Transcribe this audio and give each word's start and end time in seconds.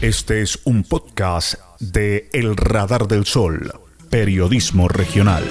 Este 0.00 0.42
es 0.42 0.60
un 0.62 0.84
podcast 0.84 1.54
de 1.80 2.30
El 2.32 2.56
Radar 2.56 3.08
del 3.08 3.24
Sol, 3.26 3.72
periodismo 4.08 4.86
regional. 4.86 5.42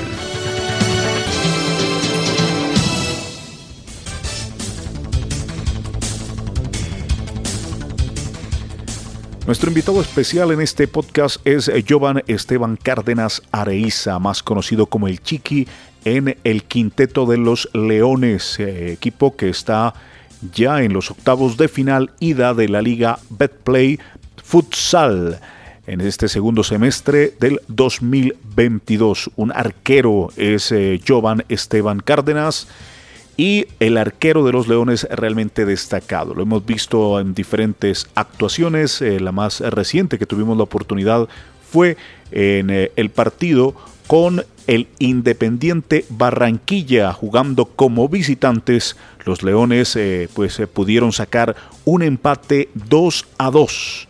Nuestro 9.45 9.67
invitado 9.67 9.99
especial 9.99 10.51
en 10.53 10.61
este 10.61 10.87
podcast 10.87 11.45
es 11.45 11.69
Jovan 11.85 12.23
Esteban 12.27 12.77
Cárdenas 12.81 13.41
Areiza, 13.51 14.17
más 14.17 14.43
conocido 14.43 14.85
como 14.85 15.09
el 15.09 15.21
Chiqui 15.21 15.67
en 16.05 16.37
el 16.45 16.63
quinteto 16.63 17.25
de 17.25 17.37
los 17.37 17.69
Leones, 17.73 18.61
eh, 18.61 18.93
equipo 18.93 19.35
que 19.35 19.49
está 19.49 19.93
ya 20.53 20.83
en 20.83 20.93
los 20.93 21.11
octavos 21.11 21.57
de 21.57 21.67
final 21.67 22.11
ida 22.19 22.53
de 22.53 22.69
la 22.69 22.81
Liga 22.81 23.19
Betplay 23.29 23.99
Futsal 24.47 25.41
en 25.87 25.99
este 25.99 26.29
segundo 26.29 26.63
semestre 26.63 27.33
del 27.37 27.59
2022. 27.67 29.31
Un 29.35 29.51
arquero 29.51 30.29
es 30.37 30.71
eh, 30.71 31.01
Jovan 31.05 31.43
Esteban 31.49 31.99
Cárdenas 31.99 32.69
y 33.35 33.67
el 33.81 33.97
arquero 33.97 34.45
de 34.45 34.53
los 34.53 34.69
Leones 34.69 35.05
realmente 35.11 35.65
destacado. 35.65 36.33
Lo 36.33 36.43
hemos 36.43 36.65
visto 36.65 37.19
en 37.19 37.33
diferentes 37.33 38.07
actuaciones. 38.15 39.01
Eh, 39.01 39.19
la 39.19 39.33
más 39.33 39.59
reciente 39.59 40.17
que 40.17 40.25
tuvimos 40.25 40.55
la 40.55 40.63
oportunidad 40.63 41.27
fue 41.69 41.97
en 42.31 42.69
eh, 42.69 42.93
el 42.95 43.09
partido 43.09 43.75
con 44.07 44.45
el 44.67 44.87
Independiente 44.99 46.05
Barranquilla 46.07 47.11
jugando 47.11 47.65
como 47.65 48.07
visitantes. 48.07 48.95
Los 49.25 49.43
Leones 49.43 49.99
pues 50.33 50.61
pudieron 50.73 51.11
sacar 51.11 51.57
un 51.83 52.01
empate 52.01 52.69
2 52.75 53.25
a 53.37 53.51
2 53.51 54.06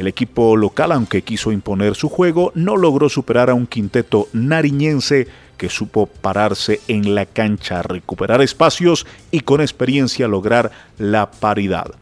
el 0.00 0.06
equipo 0.06 0.56
local, 0.56 0.92
aunque 0.92 1.20
quiso 1.20 1.52
imponer 1.52 1.94
su 1.94 2.08
juego, 2.08 2.52
no 2.54 2.78
logró 2.78 3.10
superar 3.10 3.50
a 3.50 3.54
un 3.54 3.66
quinteto 3.66 4.28
nariñense 4.32 5.28
que 5.58 5.68
supo 5.68 6.06
pararse 6.06 6.80
en 6.88 7.14
la 7.14 7.26
cancha, 7.26 7.82
recuperar 7.82 8.40
espacios 8.40 9.06
y 9.30 9.40
con 9.40 9.60
experiencia 9.60 10.26
lograr 10.26 10.70
la 10.96 11.30
paridad. 11.30 11.92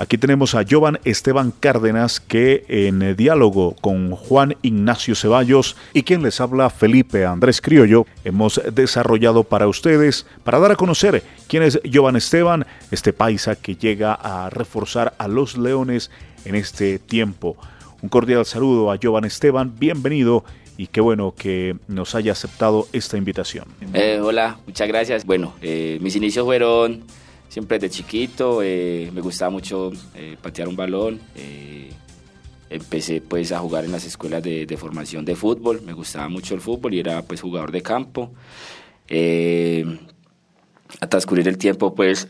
Aquí 0.00 0.16
tenemos 0.16 0.54
a 0.54 0.64
Jovan 0.66 0.98
Esteban 1.04 1.50
Cárdenas 1.50 2.20
que 2.20 2.64
en 2.68 3.14
diálogo 3.16 3.76
con 3.82 4.12
Juan 4.12 4.56
Ignacio 4.62 5.14
Ceballos 5.14 5.76
y 5.92 6.04
quien 6.04 6.22
les 6.22 6.40
habla 6.40 6.70
Felipe 6.70 7.26
Andrés 7.26 7.60
Criollo 7.60 8.06
hemos 8.24 8.62
desarrollado 8.72 9.44
para 9.44 9.68
ustedes 9.68 10.24
para 10.42 10.58
dar 10.58 10.72
a 10.72 10.76
conocer 10.76 11.22
quién 11.48 11.64
es 11.64 11.78
Jovan 11.92 12.16
Esteban, 12.16 12.64
este 12.90 13.12
paisa 13.12 13.56
que 13.56 13.76
llega 13.76 14.14
a 14.14 14.48
reforzar 14.48 15.12
a 15.18 15.28
los 15.28 15.58
Leones 15.58 16.10
en 16.44 16.54
este 16.54 16.98
tiempo. 16.98 17.56
Un 18.02 18.08
cordial 18.08 18.44
saludo 18.46 18.90
a 18.90 18.98
Jovan 19.00 19.24
Esteban, 19.24 19.74
bienvenido 19.78 20.44
y 20.76 20.86
qué 20.86 21.02
bueno 21.02 21.34
que 21.36 21.76
nos 21.88 22.14
haya 22.14 22.32
aceptado 22.32 22.88
esta 22.92 23.18
invitación. 23.18 23.66
Eh, 23.92 24.18
hola, 24.22 24.58
muchas 24.66 24.88
gracias. 24.88 25.26
Bueno, 25.26 25.54
eh, 25.60 25.98
mis 26.00 26.16
inicios 26.16 26.46
fueron 26.46 27.04
siempre 27.48 27.78
de 27.78 27.90
chiquito, 27.90 28.62
eh, 28.62 29.10
me 29.12 29.20
gustaba 29.20 29.50
mucho 29.50 29.92
patear 30.40 30.68
un 30.68 30.76
balón. 30.76 31.20
empecé 32.70 33.20
pues 33.20 33.52
a 33.52 33.58
jugar 33.58 33.84
en 33.84 33.92
las 33.92 34.06
escuelas 34.06 34.42
de, 34.42 34.64
de, 34.64 34.76
formación 34.76 35.24
de 35.24 35.34
fútbol, 35.34 35.82
me 35.82 35.92
gustaba 35.92 36.28
mucho 36.28 36.54
el 36.54 36.60
fútbol 36.60 36.94
y 36.94 37.00
era 37.00 37.20
pues 37.22 37.42
jugador 37.42 37.72
de 37.72 37.82
campo. 37.82 38.30
a 41.00 41.06
transcurrir 41.06 41.48
el 41.48 41.58
tiempo 41.58 41.94
pues 41.94 42.26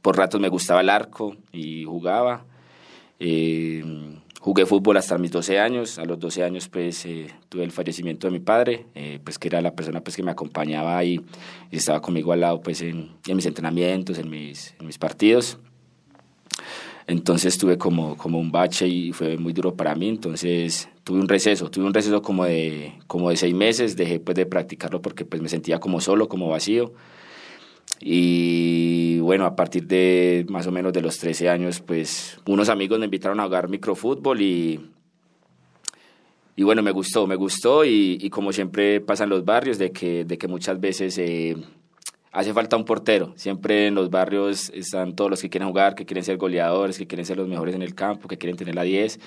por 0.00 0.16
ratos 0.16 0.40
me 0.40 0.48
gustaba 0.48 0.80
el 0.80 0.88
arco 0.88 1.36
y 1.52 1.84
jugaba. 1.84 2.44
Eh, 3.26 3.82
jugué 4.38 4.66
fútbol 4.66 4.98
hasta 4.98 5.16
mis 5.16 5.30
12 5.30 5.58
años. 5.58 5.98
A 5.98 6.04
los 6.04 6.18
12 6.18 6.44
años 6.44 6.68
pues 6.68 7.06
eh, 7.06 7.28
tuve 7.48 7.64
el 7.64 7.72
fallecimiento 7.72 8.26
de 8.26 8.32
mi 8.32 8.40
padre, 8.40 8.84
eh, 8.94 9.18
pues 9.24 9.38
que 9.38 9.48
era 9.48 9.62
la 9.62 9.74
persona 9.74 10.02
pues 10.02 10.14
que 10.14 10.22
me 10.22 10.30
acompañaba 10.30 11.02
y, 11.02 11.22
estaba 11.70 12.02
conmigo 12.02 12.32
al 12.32 12.40
lado 12.40 12.60
pues 12.60 12.82
en, 12.82 13.12
mis 13.26 13.46
entrenamientos, 13.46 14.18
en 14.18 14.28
mis, 14.28 14.74
en 14.78 14.86
mis, 14.86 14.98
partidos. 14.98 15.58
Entonces 17.06 17.56
tuve 17.56 17.78
como, 17.78 18.16
como 18.18 18.38
un 18.38 18.52
bache 18.52 18.86
y 18.86 19.12
fue 19.12 19.38
muy 19.38 19.54
duro 19.54 19.74
para 19.74 19.94
mí. 19.94 20.10
Entonces 20.10 20.90
tuve 21.02 21.18
un 21.18 21.28
receso, 21.28 21.70
tuve 21.70 21.86
un 21.86 21.94
receso 21.94 22.20
como 22.20 22.44
de, 22.44 22.92
como 23.06 23.30
de 23.30 23.38
seis 23.38 23.54
meses. 23.54 23.96
Dejé 23.96 24.20
pues 24.20 24.36
de 24.36 24.44
practicarlo 24.44 25.00
porque 25.00 25.24
pues 25.24 25.40
me 25.40 25.48
sentía 25.48 25.80
como 25.80 26.02
solo, 26.02 26.28
como 26.28 26.50
vacío. 26.50 26.92
Y 28.00 29.18
bueno, 29.20 29.46
a 29.46 29.56
partir 29.56 29.86
de 29.86 30.44
más 30.48 30.66
o 30.66 30.72
menos 30.72 30.92
de 30.92 31.00
los 31.00 31.18
13 31.18 31.48
años, 31.48 31.80
pues 31.80 32.38
unos 32.46 32.68
amigos 32.68 32.98
me 32.98 33.06
invitaron 33.06 33.40
a 33.40 33.44
jugar 33.44 33.68
microfútbol 33.68 34.42
y, 34.42 34.80
y 36.56 36.62
bueno, 36.62 36.82
me 36.82 36.92
gustó, 36.92 37.26
me 37.26 37.36
gustó 37.36 37.84
y, 37.84 38.28
como 38.30 38.52
siempre 38.52 39.00
pasa 39.00 39.24
en 39.24 39.30
los 39.30 39.44
barrios, 39.44 39.78
de 39.78 39.90
que, 39.90 40.24
de 40.24 40.38
que 40.38 40.48
muchas 40.48 40.80
veces 40.80 41.18
eh, 41.18 41.56
hace 42.30 42.52
falta 42.52 42.76
un 42.76 42.84
portero. 42.84 43.32
Siempre 43.36 43.86
en 43.86 43.94
los 43.94 44.10
barrios 44.10 44.70
están 44.74 45.16
todos 45.16 45.30
los 45.30 45.40
que 45.40 45.48
quieren 45.48 45.68
jugar, 45.68 45.94
que 45.94 46.04
quieren 46.04 46.24
ser 46.24 46.36
goleadores, 46.36 46.98
que 46.98 47.06
quieren 47.06 47.24
ser 47.24 47.38
los 47.38 47.48
mejores 47.48 47.74
en 47.74 47.82
el 47.82 47.94
campo, 47.94 48.28
que 48.28 48.38
quieren 48.38 48.56
tener 48.56 48.74
la 48.74 48.82
10. 48.82 49.18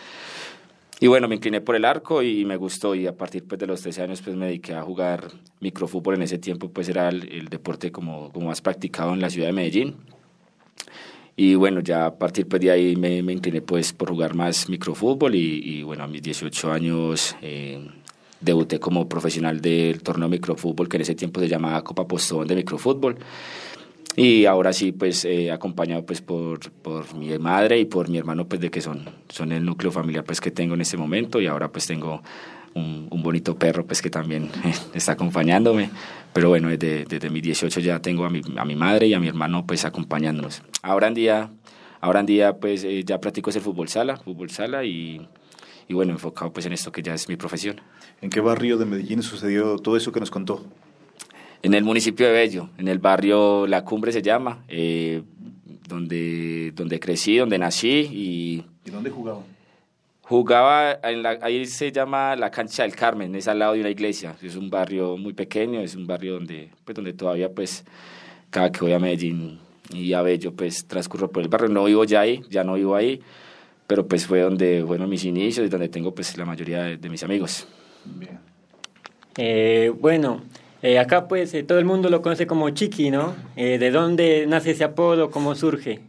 Y 1.00 1.08
bueno, 1.08 1.28
me 1.28 1.36
incliné 1.36 1.62
por 1.62 1.76
el 1.76 1.86
arco 1.86 2.24
y 2.24 2.44
me 2.46 2.56
gustó 2.56 2.96
y 2.96 3.06
a 3.06 3.16
partir 3.16 3.44
pues, 3.48 3.60
de 3.60 3.68
los 3.68 3.82
13 3.82 4.02
años 4.02 4.22
pues 4.22 4.36
me 4.36 4.48
dediqué 4.48 4.74
a 4.74 4.82
jugar 4.82 5.28
microfútbol. 5.60 6.16
En 6.16 6.24
ese 6.24 6.40
tiempo 6.40 6.70
pues 6.70 6.90
era 6.90 7.10
el, 7.10 7.48
deporte 7.50 7.92
como, 7.92 8.32
como 8.32 8.48
más 8.48 8.62
practicado 8.62 9.14
en 9.14 9.22
la 9.22 9.30
ciudad 9.30 9.48
de 9.48 9.54
Medellín. 9.54 9.96
Y 11.36 11.54
bueno, 11.54 11.82
ya 11.82 12.08
a 12.08 12.18
partir 12.18 12.48
pues, 12.48 12.62
de 12.64 12.72
ahí 12.72 12.96
me, 12.96 13.20
incliné 13.20 13.62
pues 13.62 13.94
por 13.94 14.10
jugar 14.10 14.34
más 14.34 14.70
microfútbol 14.70 15.36
y, 15.36 15.62
y 15.64 15.84
bueno, 15.84 16.04
a 16.04 16.08
mis 16.08 16.24
18 16.24 16.72
años 16.72 17.36
eh, 17.44 17.80
debuté 18.42 18.80
como 18.80 19.08
profesional 19.08 19.62
del 19.62 20.02
torneo 20.02 20.30
microfútbol 20.30 20.90
que 20.90 20.98
en 20.98 21.02
ese 21.02 21.14
tiempo 21.14 21.40
se 21.40 21.48
llamaba 21.48 21.84
Copa 21.84 22.08
Postón 22.08 22.48
de 22.48 22.56
Microfútbol. 22.56 23.18
Y 24.20 24.48
ahora 24.48 24.74
sí, 24.74 24.94
pues 24.94 25.26
eh, 25.26 25.52
acompañado 25.52 26.04
pues 26.04 26.22
por, 26.22 26.72
por 26.72 27.14
mi 27.14 27.38
madre 27.38 27.78
y 27.80 27.86
por 27.86 28.10
mi 28.10 28.18
hermano, 28.18 28.48
pues 28.48 28.60
de 28.60 28.72
que 28.72 28.82
son, 28.82 29.08
son 29.30 29.52
el 29.52 29.64
núcleo 29.64 29.92
familiar 29.92 30.24
pues 30.24 30.42
que 30.42 30.50
tengo 30.50 30.74
en 30.74 30.82
este 30.82 30.98
momento 30.98 31.40
y 31.40 31.46
ahora 31.46 31.72
pues 31.72 31.86
tengo 31.86 32.24
un, 32.74 33.08
un 33.12 33.22
bonito 33.22 33.60
perro 33.60 33.86
pues 33.86 34.02
que 34.02 34.10
también 34.10 34.50
está 34.96 35.12
acompañándome. 35.12 35.92
Pero 36.34 36.50
bueno, 36.50 36.68
desde, 36.70 37.06
desde 37.06 37.30
mis 37.30 37.44
18 37.44 37.80
ya 37.80 38.02
tengo 38.02 38.26
a 38.26 38.32
mi, 38.32 38.42
a 38.58 38.66
mi 38.66 38.76
madre 38.76 39.06
y 39.06 39.14
a 39.14 39.20
mi 39.20 39.28
hermano 39.28 39.68
pues 39.68 39.86
acompañándonos. 39.86 40.64
Ahora 40.82 41.10
en 41.10 41.14
día, 41.14 41.52
ahora 42.02 42.22
en 42.22 42.26
día 42.26 42.58
pues 42.58 42.84
eh, 42.86 43.04
ya 43.06 43.22
practico 43.22 43.52
ese 43.52 43.60
fútbol 43.60 43.88
sala, 43.88 44.18
fútbol 44.18 44.50
sala 44.50 44.84
y, 44.84 45.28
y 45.88 45.94
bueno, 45.94 46.14
enfocado 46.14 46.52
pues 46.52 46.66
en 46.66 46.74
esto 46.74 46.92
que 46.92 47.04
ya 47.04 47.14
es 47.14 47.30
mi 47.30 47.36
profesión. 47.36 47.82
¿En 48.22 48.32
qué 48.32 48.42
barrio 48.42 48.80
de 48.80 48.86
Medellín 48.86 49.22
sucedió 49.22 49.78
todo 49.78 49.96
eso 49.96 50.12
que 50.12 50.20
nos 50.20 50.32
contó? 50.32 50.66
En 51.62 51.74
el 51.74 51.84
municipio 51.84 52.28
de 52.28 52.34
Bello, 52.34 52.70
en 52.78 52.88
el 52.88 53.00
barrio 53.00 53.68
La 53.68 53.84
Cumbre 53.84 54.12
se 54.12 54.22
llama, 54.22 54.64
eh, 54.68 55.24
donde, 55.88 56.72
donde 56.76 57.00
crecí, 57.00 57.38
donde 57.38 57.58
nací. 57.58 58.10
¿Y, 58.12 58.66
¿Y 58.86 58.92
dónde 58.92 59.10
jugaba? 59.10 59.42
Jugaba, 60.22 61.00
en 61.04 61.24
la, 61.24 61.40
ahí 61.42 61.66
se 61.66 61.92
llama 61.92 62.36
la 62.36 62.52
cancha 62.52 62.84
del 62.84 62.94
Carmen, 62.94 63.34
es 63.36 63.48
al 63.48 63.60
lado 63.60 63.74
de 63.74 63.80
una 63.80 63.90
iglesia. 63.90 64.36
Es 64.42 64.58
un 64.58 64.70
barrio 64.70 65.16
muy 65.16 65.34
pequeño, 65.34 65.80
es 65.80 65.96
un 65.96 66.06
barrio 66.06 66.34
donde, 66.34 66.70
pues, 66.84 66.96
donde 66.96 67.14
todavía, 67.14 67.50
pues, 67.50 67.86
cada 68.50 68.72
que 68.72 68.82
voy 68.82 68.92
a 68.92 69.00
Medellín 69.00 69.60
y 69.90 70.12
a 70.12 70.22
Bello, 70.22 70.54
pues, 70.54 70.86
transcurro 70.86 71.32
por 71.32 71.44
el 71.44 71.50
barrio. 71.50 71.70
No 71.70 71.86
vivo 71.86 72.04
ya 72.04 72.22
ahí, 72.22 72.44
ya 72.50 72.66
no 72.66 72.74
vivo 72.74 72.96
ahí, 72.96 73.22
pero 73.88 74.06
pues 74.06 74.28
fue 74.28 74.42
donde 74.42 74.84
fueron 74.86 75.10
mis 75.10 75.24
inicios 75.24 75.66
y 75.66 75.70
donde 75.70 75.88
tengo, 75.88 76.14
pues, 76.14 76.38
la 76.38 76.44
mayoría 76.44 76.84
de, 76.84 77.10
mis 77.10 77.24
amigos. 77.24 77.66
Bien. 78.04 78.40
Eh, 79.38 79.94
bueno, 79.98 80.44
eh, 80.82 81.00
acá 81.00 81.28
pues 81.28 81.54
eh, 81.54 81.64
todo 81.64 81.80
el 81.80 81.86
mundo 81.86 82.10
lo 82.10 82.22
conoce 82.22 82.46
como 82.46 82.70
Chiqui, 82.70 83.10
¿no? 83.10 83.36
Eh, 83.56 83.78
¿De 83.78 83.92
dónde 83.92 84.46
nace 84.48 84.72
ese 84.72 84.84
apodo? 84.84 85.32
¿Cómo 85.32 85.56
surge? 85.56 86.02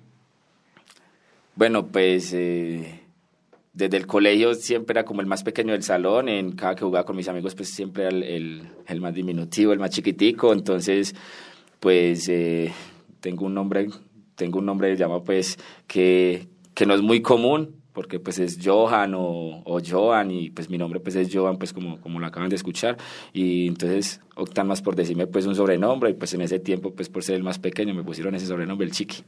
Bueno, 1.54 1.86
pues 1.86 2.30
desde 2.30 3.96
el 3.96 4.06
colegio 4.06 4.54
siempre 4.54 4.92
era 4.92 5.04
como 5.04 5.20
el 5.20 5.26
más 5.26 5.42
pequeño 5.42 5.72
del 5.72 5.82
salón. 5.82 6.28
En 6.28 6.52
cada 6.52 6.74
que 6.74 6.84
jugaba 6.84 7.04
con 7.04 7.16
mis 7.16 7.28
amigos, 7.28 7.54
pues 7.54 7.70
siempre 7.70 8.04
era 8.04 8.14
el, 8.14 8.62
el, 8.86 9.00
más 9.00 9.14
diminutivo, 9.14 9.72
el 9.72 9.78
más 9.80 9.90
chiquitico. 9.90 10.52
Entonces, 10.52 11.16
pues 11.80 12.30
tengo 13.20 13.46
un 13.46 13.54
nombre, 13.54 13.88
tengo 14.36 14.60
un 14.60 14.66
nombre 14.66 14.96
llamado 14.96 15.24
pues 15.24 15.58
que, 15.88 16.46
que 16.74 16.86
no 16.86 16.94
es 16.94 17.02
muy 17.02 17.22
común, 17.22 17.74
porque 17.98 18.20
pues 18.20 18.38
es 18.38 18.60
Johan 18.64 19.12
o, 19.16 19.60
o, 19.64 19.80
Johan 19.84 20.30
y 20.30 20.50
pues 20.50 20.70
mi 20.70 20.78
nombre 20.78 21.00
pues 21.00 21.16
es 21.16 21.34
Johan 21.34 21.58
pues 21.58 21.72
como, 21.72 22.00
como 22.00 22.20
lo 22.20 22.28
acaban 22.28 22.48
de 22.48 22.54
escuchar 22.54 22.96
y 23.32 23.66
entonces 23.66 24.20
optan 24.36 24.68
más 24.68 24.82
por 24.82 24.94
decirme 24.94 25.26
pues 25.26 25.46
un 25.46 25.56
sobrenombre 25.56 26.10
y 26.10 26.14
pues 26.14 26.32
en 26.32 26.42
ese 26.42 26.60
tiempo 26.60 26.92
pues 26.92 27.08
por 27.08 27.24
ser 27.24 27.34
el 27.34 27.42
más 27.42 27.58
pequeño 27.58 27.94
me 27.94 28.04
pusieron 28.04 28.36
ese 28.36 28.46
sobrenombre 28.46 28.86
el 28.86 28.92
Chiqui. 28.92 29.24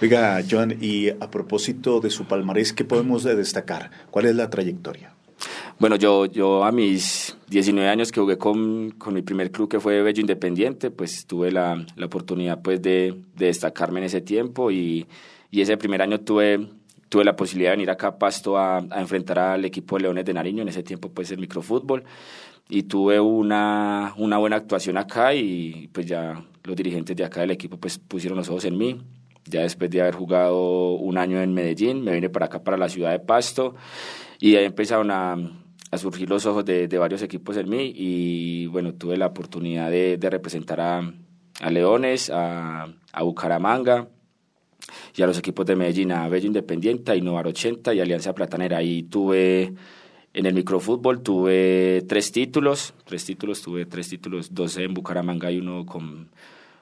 Oiga 0.00 0.40
Johan 0.48 0.78
y 0.80 1.08
a 1.08 1.28
propósito 1.28 1.98
de 1.98 2.10
su 2.10 2.26
palmarés, 2.26 2.72
¿qué 2.72 2.84
podemos 2.84 3.24
destacar? 3.24 3.90
¿Cuál 4.12 4.26
es 4.26 4.36
la 4.36 4.48
trayectoria? 4.48 5.16
Bueno, 5.80 5.96
yo, 5.96 6.26
yo 6.26 6.62
a 6.62 6.70
mis 6.70 7.36
19 7.48 7.88
años 7.88 8.12
que 8.12 8.20
jugué 8.20 8.38
con, 8.38 8.92
con 8.92 9.12
mi 9.12 9.22
primer 9.22 9.50
club 9.50 9.68
que 9.68 9.80
fue 9.80 10.02
Bello 10.02 10.20
Independiente, 10.20 10.92
pues 10.92 11.26
tuve 11.26 11.50
la, 11.50 11.84
la 11.96 12.06
oportunidad 12.06 12.62
pues 12.62 12.80
de, 12.80 13.16
de, 13.34 13.46
destacarme 13.46 13.98
en 13.98 14.04
ese 14.04 14.20
tiempo 14.20 14.70
y, 14.70 15.08
y 15.50 15.62
ese 15.62 15.76
primer 15.76 16.00
año 16.00 16.20
tuve 16.20 16.75
tuve 17.08 17.24
la 17.24 17.36
posibilidad 17.36 17.70
de 17.70 17.76
venir 17.76 17.90
acá 17.90 18.08
a 18.08 18.18
Pasto 18.18 18.58
a, 18.58 18.78
enfrentar 18.96 19.38
al 19.38 19.64
equipo 19.64 19.96
de 19.96 20.02
Leones 20.02 20.24
de 20.24 20.34
Nariño, 20.34 20.62
en 20.62 20.68
ese 20.68 20.82
tiempo 20.82 21.10
pues 21.10 21.30
el 21.30 21.38
microfútbol, 21.38 22.04
y 22.68 22.84
tuve 22.84 23.20
una, 23.20 24.14
una 24.16 24.38
buena 24.38 24.56
actuación 24.56 24.98
acá 24.98 25.34
y 25.34 25.88
pues 25.92 26.06
ya 26.06 26.44
los 26.64 26.76
dirigentes 26.76 27.16
de 27.16 27.24
acá 27.24 27.40
del 27.40 27.52
equipo 27.52 27.76
pues 27.76 27.98
pusieron 27.98 28.36
los 28.36 28.48
ojos 28.48 28.64
en 28.64 28.76
mí. 28.76 29.00
Ya 29.48 29.62
después 29.62 29.88
de 29.90 30.00
haber 30.00 30.16
jugado 30.16 30.94
un 30.94 31.18
año 31.18 31.40
en 31.40 31.54
Medellín, 31.54 32.02
me 32.02 32.12
vine 32.12 32.28
para 32.28 32.46
acá, 32.46 32.64
para 32.64 32.76
la 32.76 32.88
ciudad 32.88 33.12
de 33.12 33.20
Pasto, 33.20 33.76
y 34.40 34.56
ahí 34.56 34.64
empezaron 34.64 35.12
a, 35.12 35.36
a 35.90 35.98
surgir 35.98 36.28
los 36.28 36.46
ojos 36.46 36.64
de, 36.64 36.88
de, 36.88 36.98
varios 36.98 37.22
equipos 37.22 37.56
en 37.56 37.68
mí 37.68 37.92
y 37.94 38.66
bueno, 38.66 38.94
tuve 38.94 39.16
la 39.16 39.26
oportunidad 39.26 39.90
de, 39.90 40.16
de 40.16 40.30
representar 40.30 40.80
a, 40.80 41.12
a 41.60 41.70
Leones, 41.70 42.30
a, 42.30 42.88
a 43.12 43.22
Bucaramanga, 43.22 44.08
y 45.14 45.22
a 45.22 45.26
los 45.26 45.38
equipos 45.38 45.66
de 45.66 45.76
Medellín, 45.76 46.12
a 46.12 46.28
Bello 46.28 46.46
Independiente, 46.46 47.12
a 47.12 47.16
Innovar 47.16 47.46
80 47.46 47.94
y 47.94 48.00
Alianza 48.00 48.34
Platanera. 48.34 48.78
Ahí 48.78 49.02
tuve, 49.02 49.74
en 50.34 50.46
el 50.46 50.54
microfútbol 50.54 51.22
tuve 51.22 52.04
tres 52.08 52.32
títulos, 52.32 52.94
tres 53.04 53.24
títulos, 53.24 53.62
tuve 53.62 53.86
tres 53.86 54.08
títulos, 54.08 54.54
dos 54.54 54.76
en 54.76 54.94
Bucaramanga 54.94 55.50
y 55.50 55.58
uno 55.58 55.86
con, 55.86 56.28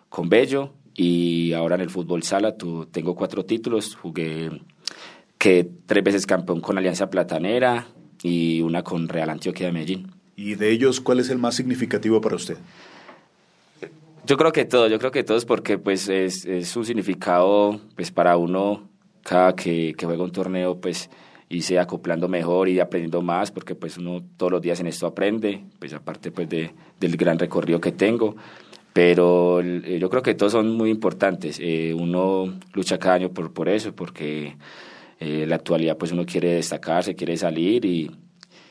con 0.08 0.28
Bello. 0.28 0.72
Y 0.94 1.52
ahora 1.52 1.74
en 1.74 1.80
el 1.80 1.90
fútbol 1.90 2.22
sala 2.22 2.56
tu, 2.56 2.86
tengo 2.86 3.16
cuatro 3.16 3.44
títulos, 3.44 3.96
jugué 3.96 4.50
que 5.38 5.68
tres 5.86 6.04
veces 6.04 6.26
campeón 6.26 6.60
con 6.60 6.78
Alianza 6.78 7.10
Platanera 7.10 7.88
y 8.22 8.62
una 8.62 8.82
con 8.82 9.08
Real 9.08 9.30
Antioquia 9.30 9.66
de 9.66 9.72
Medellín. 9.72 10.10
¿Y 10.36 10.54
de 10.54 10.70
ellos 10.70 11.00
cuál 11.00 11.20
es 11.20 11.30
el 11.30 11.38
más 11.38 11.54
significativo 11.54 12.20
para 12.20 12.36
usted? 12.36 12.56
Yo 14.26 14.38
creo 14.38 14.52
que 14.52 14.64
todos, 14.64 14.90
yo 14.90 14.98
creo 14.98 15.10
que 15.10 15.22
todos 15.22 15.44
porque 15.44 15.76
pues 15.76 16.08
es, 16.08 16.46
es 16.46 16.74
un 16.76 16.86
significado 16.86 17.78
pues 17.94 18.10
para 18.10 18.38
uno 18.38 18.88
cada 19.22 19.54
que, 19.54 19.94
que, 19.98 20.06
juega 20.06 20.24
un 20.24 20.32
torneo 20.32 20.80
pues 20.80 21.10
irse 21.50 21.78
acoplando 21.78 22.26
mejor 22.26 22.70
y 22.70 22.80
aprendiendo 22.80 23.20
más 23.20 23.50
porque 23.50 23.74
pues 23.74 23.98
uno 23.98 24.22
todos 24.38 24.52
los 24.52 24.62
días 24.62 24.80
en 24.80 24.86
esto 24.86 25.06
aprende, 25.06 25.64
pues 25.78 25.92
aparte 25.92 26.30
pues 26.30 26.48
de, 26.48 26.70
del 26.98 27.18
gran 27.18 27.38
recorrido 27.38 27.82
que 27.82 27.92
tengo, 27.92 28.34
pero 28.94 29.60
eh, 29.60 29.98
yo 30.00 30.08
creo 30.08 30.22
que 30.22 30.34
todos 30.34 30.52
son 30.52 30.70
muy 30.70 30.88
importantes, 30.88 31.58
eh, 31.60 31.92
uno 31.92 32.58
lucha 32.72 32.98
cada 32.98 33.16
año 33.16 33.28
por, 33.28 33.52
por 33.52 33.68
eso, 33.68 33.94
porque 33.94 34.56
eh, 35.20 35.44
la 35.46 35.56
actualidad 35.56 35.98
pues 35.98 36.12
uno 36.12 36.24
quiere 36.24 36.54
destacarse, 36.54 37.14
quiere 37.14 37.36
salir 37.36 37.84
y, 37.84 38.10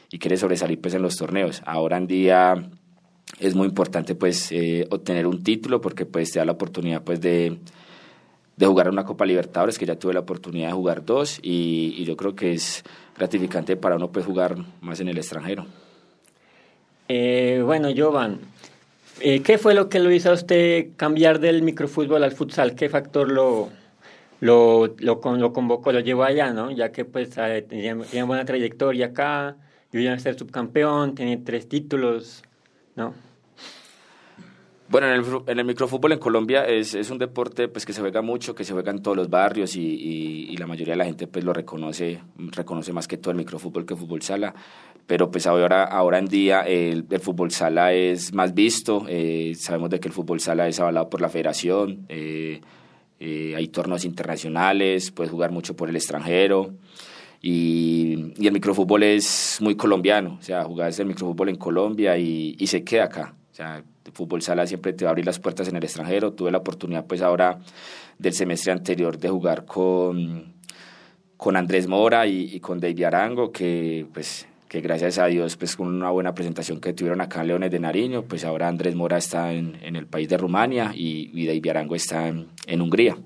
y 0.09 0.17
quiere 0.17 0.35
sobresalir 0.35 0.81
pues 0.81 0.95
en 0.95 1.03
los 1.03 1.15
torneos, 1.15 1.61
ahora 1.63 1.97
en 1.97 2.07
día 2.07 2.69
es 3.39 3.55
muy 3.55 3.67
importante 3.67 4.15
pues 4.15 4.51
eh, 4.51 4.87
obtener 4.89 5.27
un 5.27 5.43
título 5.43 5.81
porque 5.81 6.05
pues 6.05 6.31
te 6.31 6.39
da 6.39 6.45
la 6.45 6.53
oportunidad 6.53 7.03
pues 7.03 7.19
de, 7.19 7.57
de 8.55 8.65
jugar 8.65 8.89
una 8.89 9.03
Copa 9.03 9.25
Libertadores, 9.25 9.77
que 9.77 9.85
ya 9.85 9.95
tuve 9.95 10.13
la 10.13 10.21
oportunidad 10.21 10.67
de 10.67 10.73
jugar 10.73 11.05
dos 11.05 11.39
y, 11.41 12.03
yo 12.03 12.15
creo 12.15 12.35
que 12.35 12.53
es 12.53 12.83
gratificante 13.17 13.75
para 13.75 13.95
uno 13.95 14.11
pues 14.11 14.25
jugar 14.25 14.57
más 14.81 14.99
en 14.99 15.07
el 15.07 15.17
extranjero. 15.17 15.65
Eh, 17.07 17.61
bueno, 17.65 17.89
Jovan, 17.95 18.39
eh, 19.19 19.41
¿qué 19.41 19.57
fue 19.57 19.73
lo 19.73 19.89
que 19.89 19.99
lo 19.99 20.11
hizo 20.11 20.29
a 20.29 20.33
usted 20.33 20.89
cambiar 20.95 21.39
del 21.39 21.61
microfútbol 21.63 22.23
al 22.23 22.31
futsal? 22.31 22.75
¿Qué 22.75 22.89
factor 22.89 23.31
lo, 23.31 23.69
lo, 24.39 24.95
lo, 24.99 25.21
lo 25.37 25.53
convocó, 25.53 25.91
lo 25.91 25.99
llevó 25.99 26.23
allá, 26.23 26.51
no? 26.53 26.71
Ya 26.71 26.91
que 26.91 27.05
pues 27.05 27.31
tenía, 27.31 27.97
tenía 27.97 28.25
buena 28.25 28.45
trayectoria 28.45 29.07
acá, 29.07 29.57
yo 29.91 29.99
iba 29.99 30.13
a 30.13 30.19
ser 30.19 30.37
subcampeón, 30.37 31.15
tenía 31.15 31.37
tres 31.43 31.67
títulos, 31.67 32.43
¿no? 32.95 33.13
Bueno, 34.93 35.07
en 35.07 35.13
el, 35.13 35.25
en 35.47 35.59
el 35.59 35.65
microfútbol 35.65 36.11
en 36.11 36.19
Colombia 36.19 36.65
es, 36.65 36.93
un 37.09 37.17
deporte 37.17 37.67
pues, 37.67 37.83
que 37.83 37.93
se 37.93 38.01
juega 38.01 38.21
mucho, 38.21 38.53
que 38.53 38.63
se 38.63 38.73
juega 38.73 38.91
en 38.91 39.01
todos 39.01 39.17
los 39.17 39.27
barrios 39.27 39.75
y, 39.75 40.55
la 40.57 40.67
mayoría 40.67 40.93
de 40.93 40.97
la 40.97 41.05
gente 41.05 41.25
pues, 41.25 41.43
lo 41.43 41.51
reconoce, 41.51 42.21
reconoce 42.37 42.93
más 42.93 43.07
que 43.07 43.17
todo 43.17 43.31
el 43.31 43.37
microfútbol 43.37 43.87
que 43.87 43.95
el 43.95 43.99
fútbol 43.99 44.21
sala. 44.21 44.53
Pero 45.07 45.31
pues 45.31 45.47
ahora, 45.47 45.83
ahora 45.83 46.19
en 46.19 46.27
día 46.27 46.61
el, 46.61 47.07
el 47.09 47.19
fútbol 47.19 47.49
sala 47.49 47.91
es 47.91 48.33
más 48.33 48.53
visto, 48.53 49.05
eh, 49.09 49.53
sabemos 49.57 49.89
de 49.89 49.99
que 49.99 50.09
el 50.09 50.13
fútbol 50.13 50.39
sala 50.39 50.67
es 50.67 50.79
avalado 50.79 51.09
por 51.09 51.21
la 51.21 51.29
federación, 51.29 52.05
eh, 52.07 52.61
eh, 53.19 53.53
hay 53.55 53.67
torneos 53.69 54.05
internacionales, 54.05 55.09
puedes 55.09 55.31
jugar 55.31 55.51
mucho 55.51 55.75
por 55.75 55.89
el 55.89 55.95
extranjero. 55.95 56.75
Y, 57.45 58.33
el 58.39 58.53
microfútbol 58.53 59.03
es 59.03 59.57
muy 59.59 59.75
colombiano, 59.75 60.37
o 60.39 60.41
sea, 60.41 60.63
jugar 60.63 60.93
el 60.97 61.05
microfútbol 61.05 61.49
en 61.49 61.57
Colombia 61.57 62.17
y, 62.17 62.65
se 62.65 62.85
queda 62.85 63.03
acá. 63.03 63.35
O 63.51 63.55
sea, 63.55 63.83
el 64.05 64.11
fútbol 64.13 64.41
sala 64.41 64.65
siempre 64.65 64.93
te 64.93 65.03
va 65.03 65.09
a 65.09 65.11
abrir 65.11 65.25
las 65.25 65.39
puertas 65.39 65.67
en 65.67 65.75
el 65.75 65.83
extranjero. 65.83 66.31
Tuve 66.31 66.51
la 66.51 66.59
oportunidad, 66.59 67.05
pues 67.05 67.21
ahora 67.21 67.59
del 68.17 68.33
semestre 68.33 68.71
anterior, 68.71 69.19
de 69.19 69.29
jugar 69.29 69.65
con, 69.65 70.53
con 71.35 71.57
Andrés 71.57 71.85
Mora 71.85 72.25
y, 72.27 72.59
con 72.61 72.79
David 72.79 73.03
Arango, 73.03 73.51
que 73.51 74.07
pues 74.13 74.47
que 74.69 74.81
gracias 74.81 75.19
a 75.19 75.27
Dios, 75.27 75.55
pues 75.55 75.75
con 75.75 75.87
una 75.87 76.09
buena 76.09 76.33
presentación 76.33 76.79
que 76.79 76.93
tuvieron 76.93 77.21
acá 77.21 77.41
en 77.41 77.47
Leones 77.47 77.69
de 77.69 77.79
Nariño, 77.79 78.23
pues 78.23 78.43
ahora 78.43 78.69
Andrés 78.69 78.95
Mora 78.95 79.17
está 79.17 79.53
en, 79.53 79.77
el 79.83 80.07
país 80.07 80.29
de 80.29 80.37
Rumania 80.37 80.93
y, 80.95 81.45
David 81.45 81.67
Arango 81.67 81.93
está 81.93 82.29
en 82.29 82.81
Hungría. 82.81 83.17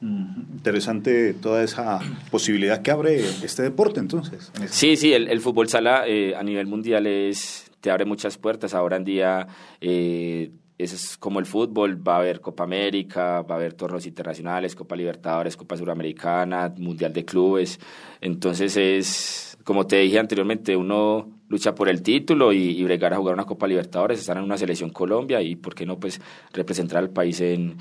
Interesante 0.00 1.34
toda 1.34 1.62
esa 1.62 2.00
posibilidad 2.30 2.82
que 2.82 2.90
abre 2.90 3.20
este 3.42 3.62
deporte 3.62 4.00
entonces. 4.00 4.50
Sí, 4.68 4.96
sí, 4.96 5.12
el, 5.12 5.28
el 5.28 5.40
fútbol 5.40 5.68
sala 5.68 6.06
eh, 6.06 6.34
a 6.36 6.42
nivel 6.42 6.66
mundial 6.66 7.06
es, 7.06 7.70
te 7.80 7.90
abre 7.90 8.04
muchas 8.04 8.36
puertas. 8.36 8.74
Ahora 8.74 8.96
en 8.96 9.04
día 9.04 9.46
eh, 9.80 10.50
es 10.76 11.16
como 11.16 11.38
el 11.38 11.46
fútbol, 11.46 12.06
va 12.06 12.16
a 12.16 12.18
haber 12.18 12.40
Copa 12.40 12.64
América, 12.64 13.42
va 13.42 13.54
a 13.54 13.58
haber 13.58 13.74
torneos 13.74 14.06
internacionales, 14.06 14.74
Copa 14.74 14.96
Libertadores, 14.96 15.56
Copa 15.56 15.76
Suramericana, 15.76 16.72
Mundial 16.76 17.12
de 17.12 17.24
Clubes. 17.24 17.78
Entonces 18.20 18.76
es, 18.76 19.53
como 19.64 19.86
te 19.86 19.96
dije 19.96 20.18
anteriormente, 20.18 20.76
uno 20.76 21.28
lucha 21.48 21.74
por 21.74 21.88
el 21.88 22.02
título 22.02 22.52
y, 22.52 22.78
y 22.78 22.84
bregar 22.84 23.12
a 23.14 23.16
jugar 23.16 23.34
una 23.34 23.44
Copa 23.44 23.66
Libertadores, 23.66 24.20
estar 24.20 24.36
en 24.36 24.44
una 24.44 24.58
selección 24.58 24.90
Colombia 24.90 25.42
y, 25.42 25.56
¿por 25.56 25.74
qué 25.74 25.86
no, 25.86 25.98
pues 25.98 26.20
representar 26.52 26.98
al 26.98 27.10
país 27.10 27.40
en 27.40 27.76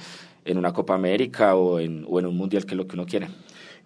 en 0.46 0.58
una 0.58 0.74
Copa 0.74 0.96
América 0.96 1.56
o 1.56 1.80
en, 1.80 2.06
o 2.08 2.20
en 2.20 2.26
un 2.26 2.36
Mundial, 2.36 2.66
que 2.66 2.72
es 2.72 2.78
lo 2.78 2.88
que 2.88 2.96
uno 2.96 3.06
quiere. 3.06 3.28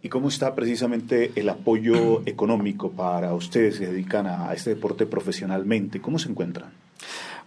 ¿Y 0.01 0.09
cómo 0.09 0.29
está 0.29 0.55
precisamente 0.55 1.31
el 1.35 1.49
apoyo 1.49 2.21
económico 2.25 2.91
para 2.91 3.33
ustedes 3.33 3.79
que 3.79 3.85
se 3.85 3.91
dedican 3.91 4.27
a 4.27 4.53
este 4.53 4.71
deporte 4.71 5.05
profesionalmente? 5.05 6.01
¿Cómo 6.01 6.19
se 6.19 6.29
encuentran? 6.29 6.71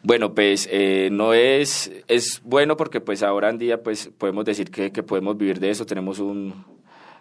Bueno, 0.02 0.35
pues 0.35 0.69
eh, 0.70 1.11
no 1.12 1.35
es, 1.35 1.93
es 2.08 2.41
bueno 2.44 2.76
porque 2.76 3.00
pues 3.00 3.23
ahora 3.23 3.50
en 3.50 3.58
día 3.58 3.82
pues 3.82 4.11
podemos 4.17 4.47
decir 4.47 4.70
que, 4.70 4.93
que 4.93 5.02
podemos 5.02 5.37
vivir 5.37 5.61
de 5.61 5.70
eso, 5.70 5.85
tenemos 5.85 6.19
un, 6.19 6.55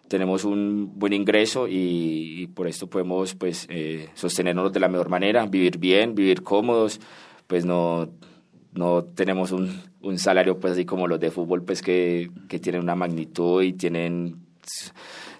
tenemos 0.10 0.44
un 0.44 0.92
buen 0.96 1.14
ingreso 1.14 1.68
y, 1.70 2.48
por 2.56 2.68
esto 2.68 2.90
podemos 2.90 3.36
pues 3.36 3.68
eh, 3.70 4.10
sostenernos 4.16 4.74
de 4.74 4.80
la 4.80 4.90
mejor 4.90 5.08
manera, 5.08 5.46
vivir 5.46 5.78
bien, 5.78 6.16
vivir 6.16 6.44
cómodos, 6.44 7.00
pues 7.48 7.64
no, 7.64 8.10
no 8.74 9.04
tenemos 9.04 9.52
un, 9.52 9.82
un 10.02 10.18
salario 10.18 10.60
pues 10.60 10.74
así 10.74 10.84
como 10.84 11.08
los 11.08 11.20
de 11.20 11.32
fútbol 11.32 11.64
pues 11.64 11.82
que, 11.82 12.32
que 12.50 12.60
tienen 12.60 12.82
una 12.82 12.96
magnitud 12.96 13.62
y 13.62 13.74
tienen 13.74 14.48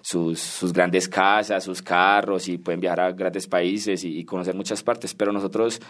sus, 0.00 0.40
sus, 0.40 0.72
grandes 0.72 1.08
casas, 1.08 1.62
sus 1.62 1.82
carros 1.82 2.48
y 2.48 2.56
pueden 2.56 2.80
viajar 2.80 3.00
a 3.00 3.12
grandes 3.12 3.46
países 3.46 4.04
y 4.04 4.24
conocer 4.24 4.54
muchas 4.54 4.82
partes, 4.82 5.14
pero 5.14 5.32
nosotros 5.32 5.80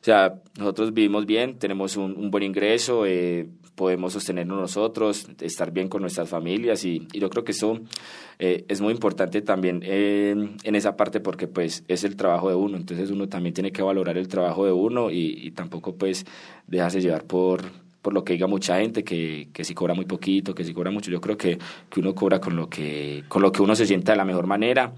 o 0.00 0.04
sea, 0.04 0.40
nosotros 0.58 0.94
vivimos 0.94 1.26
bien, 1.26 1.58
tenemos 1.58 1.98
un, 1.98 2.30
buen 2.30 2.42
ingreso, 2.42 3.04
eh, 3.04 3.46
podemos 3.74 4.14
sostenernos 4.14 4.58
nosotros, 4.58 5.26
estar 5.40 5.72
bien 5.72 5.88
con 5.88 6.00
nuestras 6.00 6.28
familias 6.28 6.86
y, 6.86 7.06
y 7.12 7.20
yo 7.20 7.28
creo 7.28 7.44
que 7.44 7.52
eso 7.52 7.80
eh, 8.38 8.64
es 8.68 8.80
muy 8.80 8.94
importante 8.94 9.42
también 9.42 9.82
en 9.84 10.74
esa 10.74 10.96
parte 10.96 11.20
porque 11.20 11.48
pues 11.48 11.84
es 11.86 12.04
el 12.04 12.16
trabajo 12.16 12.48
de 12.48 12.54
uno, 12.54 12.78
entonces 12.78 13.10
uno 13.10 13.28
también 13.28 13.52
tiene 13.52 13.72
que 13.72 13.82
valorar 13.82 14.16
el 14.16 14.28
trabajo 14.28 14.64
de 14.64 14.72
uno 14.72 15.10
y, 15.10 15.34
y 15.36 15.50
tampoco 15.50 15.94
pues 15.94 16.24
dejarse 16.66 17.02
llevar 17.02 17.24
por, 17.24 17.62
por 18.02 18.14
lo 18.14 18.24
que 18.24 18.32
diga 18.34 18.46
mucha 18.46 18.78
gente, 18.78 19.04
que, 19.04 19.48
que 19.52 19.64
si 19.64 19.74
cobra 19.74 19.94
muy 19.94 20.06
poquito, 20.06 20.54
que 20.54 20.64
si 20.64 20.72
cobra 20.72 20.90
mucho. 20.90 21.10
Yo 21.10 21.20
creo 21.20 21.36
que, 21.36 21.58
que 21.88 22.00
uno 22.00 22.14
cobra 22.14 22.40
con 22.40 22.56
lo 22.56 22.68
que, 22.68 23.24
con 23.28 23.42
lo 23.42 23.52
que 23.52 23.62
uno 23.62 23.74
se 23.74 23.86
sienta 23.86 24.12
de 24.12 24.18
la 24.18 24.24
mejor 24.24 24.46
manera 24.46 24.92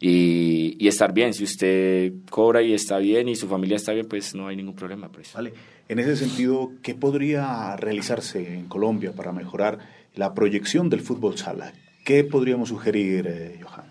y, 0.00 0.76
y, 0.78 0.88
estar 0.88 1.12
bien. 1.12 1.34
Si 1.34 1.44
usted 1.44 2.12
cobra 2.30 2.62
y 2.62 2.74
está 2.74 2.98
bien 2.98 3.28
y 3.28 3.36
su 3.36 3.48
familia 3.48 3.76
está 3.76 3.92
bien, 3.92 4.06
pues 4.06 4.34
no 4.34 4.48
hay 4.48 4.56
ningún 4.56 4.74
problema. 4.74 5.08
Pues. 5.08 5.32
Vale. 5.34 5.52
En 5.88 5.98
ese 5.98 6.16
sentido, 6.16 6.72
¿qué 6.82 6.94
podría 6.94 7.76
realizarse 7.76 8.54
en 8.54 8.66
Colombia 8.66 9.12
para 9.12 9.32
mejorar 9.32 9.78
la 10.14 10.34
proyección 10.34 10.90
del 10.90 11.00
fútbol 11.00 11.38
sala? 11.38 11.72
¿Qué 12.04 12.24
podríamos 12.24 12.70
sugerir, 12.70 13.26
eh, 13.28 13.60
Johan? 13.62 13.86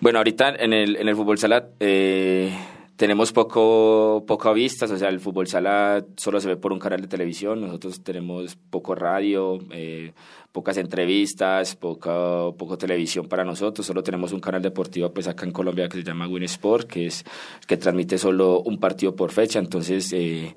Bueno, 0.00 0.18
ahorita 0.18 0.54
en 0.56 0.72
el, 0.72 0.96
en 0.96 1.08
el 1.08 1.14
fútbol 1.16 1.38
sala... 1.38 1.68
Eh, 1.78 2.52
tenemos 2.96 3.32
poco, 3.32 4.24
poco 4.26 4.52
vistas, 4.54 4.90
o 4.90 4.98
sea, 4.98 5.08
el 5.08 5.20
fútbol 5.20 5.46
sala 5.46 6.04
solo 6.16 6.40
se 6.40 6.48
ve 6.48 6.56
por 6.56 6.72
un 6.72 6.78
canal 6.78 7.00
de 7.00 7.08
televisión, 7.08 7.60
nosotros 7.60 8.02
tenemos 8.02 8.56
poco 8.70 8.94
radio, 8.94 9.58
eh, 9.70 10.12
pocas 10.52 10.76
entrevistas, 10.76 11.74
poco, 11.76 12.54
poco 12.58 12.78
televisión 12.78 13.26
para 13.28 13.44
nosotros, 13.44 13.86
solo 13.86 14.02
tenemos 14.02 14.32
un 14.32 14.40
canal 14.40 14.62
deportivo 14.62 15.12
pues 15.12 15.26
acá 15.26 15.46
en 15.46 15.52
Colombia 15.52 15.88
que 15.88 15.98
se 15.98 16.04
llama 16.04 16.28
Win 16.28 16.44
Sport, 16.44 16.88
que, 16.88 17.06
es, 17.06 17.24
que 17.66 17.76
transmite 17.76 18.18
solo 18.18 18.60
un 18.60 18.78
partido 18.78 19.16
por 19.16 19.32
fecha, 19.32 19.58
entonces... 19.58 20.12
Eh, 20.12 20.54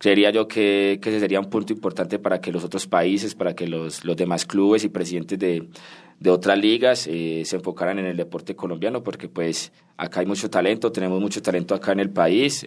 creería 0.00 0.30
yo 0.30 0.48
que, 0.48 0.98
que 1.02 1.10
ese 1.10 1.20
sería 1.20 1.38
un 1.38 1.50
punto 1.50 1.74
importante 1.74 2.18
para 2.18 2.40
que 2.40 2.50
los 2.50 2.64
otros 2.64 2.86
países, 2.86 3.34
para 3.34 3.54
que 3.54 3.68
los, 3.68 4.02
los 4.02 4.16
demás 4.16 4.46
clubes 4.46 4.82
y 4.82 4.88
presidentes 4.88 5.38
de, 5.38 5.68
de 6.18 6.30
otras 6.30 6.58
ligas 6.58 7.00
se 7.00 7.44
enfocaran 7.52 7.98
en 7.98 8.06
el 8.06 8.16
deporte 8.16 8.56
colombiano, 8.56 9.02
porque 9.02 9.28
pues 9.28 9.72
acá 9.98 10.20
hay 10.20 10.26
mucho 10.26 10.48
talento, 10.48 10.90
tenemos 10.90 11.20
mucho 11.20 11.42
talento 11.42 11.74
acá 11.74 11.92
en 11.92 12.00
el 12.00 12.08
país. 12.08 12.64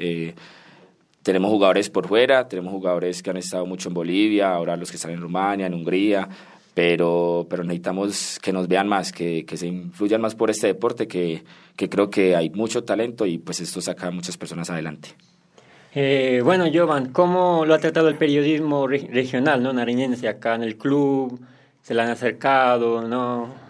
tenemos 1.23 1.49
jugadores 1.49 1.89
por 1.89 2.07
fuera, 2.07 2.47
tenemos 2.47 2.71
jugadores 2.71 3.23
que 3.23 3.31
han 3.31 3.37
estado 3.37 3.65
mucho 3.65 3.89
en 3.89 3.95
Bolivia, 3.95 4.53
ahora 4.53 4.77
los 4.77 4.91
que 4.91 4.97
están 4.97 5.11
en 5.11 5.21
Rumania, 5.21 5.65
en 5.65 5.73
Hungría, 5.73 6.29
pero, 6.75 7.47
pero 7.49 7.63
necesitamos 7.63 8.37
que 8.43 8.53
nos 8.53 8.67
vean 8.67 8.87
más, 8.87 9.11
que, 9.11 9.43
que 9.43 9.57
se 9.57 9.65
influyan 9.65 10.21
más 10.21 10.35
por 10.35 10.51
este 10.51 10.67
deporte, 10.67 11.07
que, 11.07 11.43
que, 11.75 11.89
creo 11.89 12.11
que 12.11 12.35
hay 12.35 12.51
mucho 12.51 12.83
talento 12.83 13.25
y 13.25 13.39
pues 13.39 13.59
esto 13.59 13.81
saca 13.81 14.07
a 14.07 14.11
muchas 14.11 14.37
personas 14.37 14.69
adelante. 14.69 15.15
Eh, 15.95 16.41
bueno, 16.43 16.65
Jovan, 16.73 17.12
¿cómo 17.13 17.65
lo 17.65 17.73
ha 17.75 17.79
tratado 17.79 18.07
el 18.09 18.17
periodismo 18.17 18.88
regional, 18.88 19.62
no 19.62 19.73
nariñense, 19.73 20.27
acá 20.27 20.55
en 20.55 20.63
el 20.63 20.77
club? 20.77 21.39
¿Se 21.81 21.93
le 21.93 22.01
han 22.01 22.09
acercado, 22.09 23.07
no? 23.07 23.62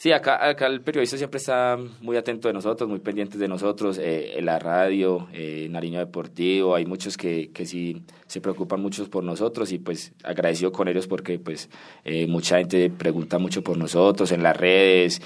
Sí, 0.00 0.12
acá, 0.12 0.48
acá 0.48 0.68
el 0.68 0.80
periodista 0.80 1.16
siempre 1.16 1.38
está 1.38 1.76
muy 2.00 2.16
atento 2.16 2.46
de 2.46 2.54
nosotros, 2.54 2.88
muy 2.88 3.00
pendiente 3.00 3.36
de 3.36 3.48
nosotros, 3.48 3.98
eh, 3.98 4.38
en 4.38 4.46
la 4.46 4.60
radio, 4.60 5.26
eh, 5.32 5.66
Nariño 5.68 5.98
Deportivo, 5.98 6.76
hay 6.76 6.86
muchos 6.86 7.16
que, 7.16 7.50
que 7.50 7.66
sí 7.66 8.04
se 8.28 8.40
preocupan 8.40 8.80
mucho 8.80 9.10
por 9.10 9.24
nosotros 9.24 9.72
y 9.72 9.80
pues 9.80 10.12
agradecido 10.22 10.70
con 10.70 10.86
ellos 10.86 11.08
porque 11.08 11.40
pues 11.40 11.68
eh, 12.04 12.28
mucha 12.28 12.58
gente 12.58 12.90
pregunta 12.90 13.40
mucho 13.40 13.64
por 13.64 13.76
nosotros 13.76 14.30
en 14.30 14.44
las 14.44 14.56
redes, 14.56 15.20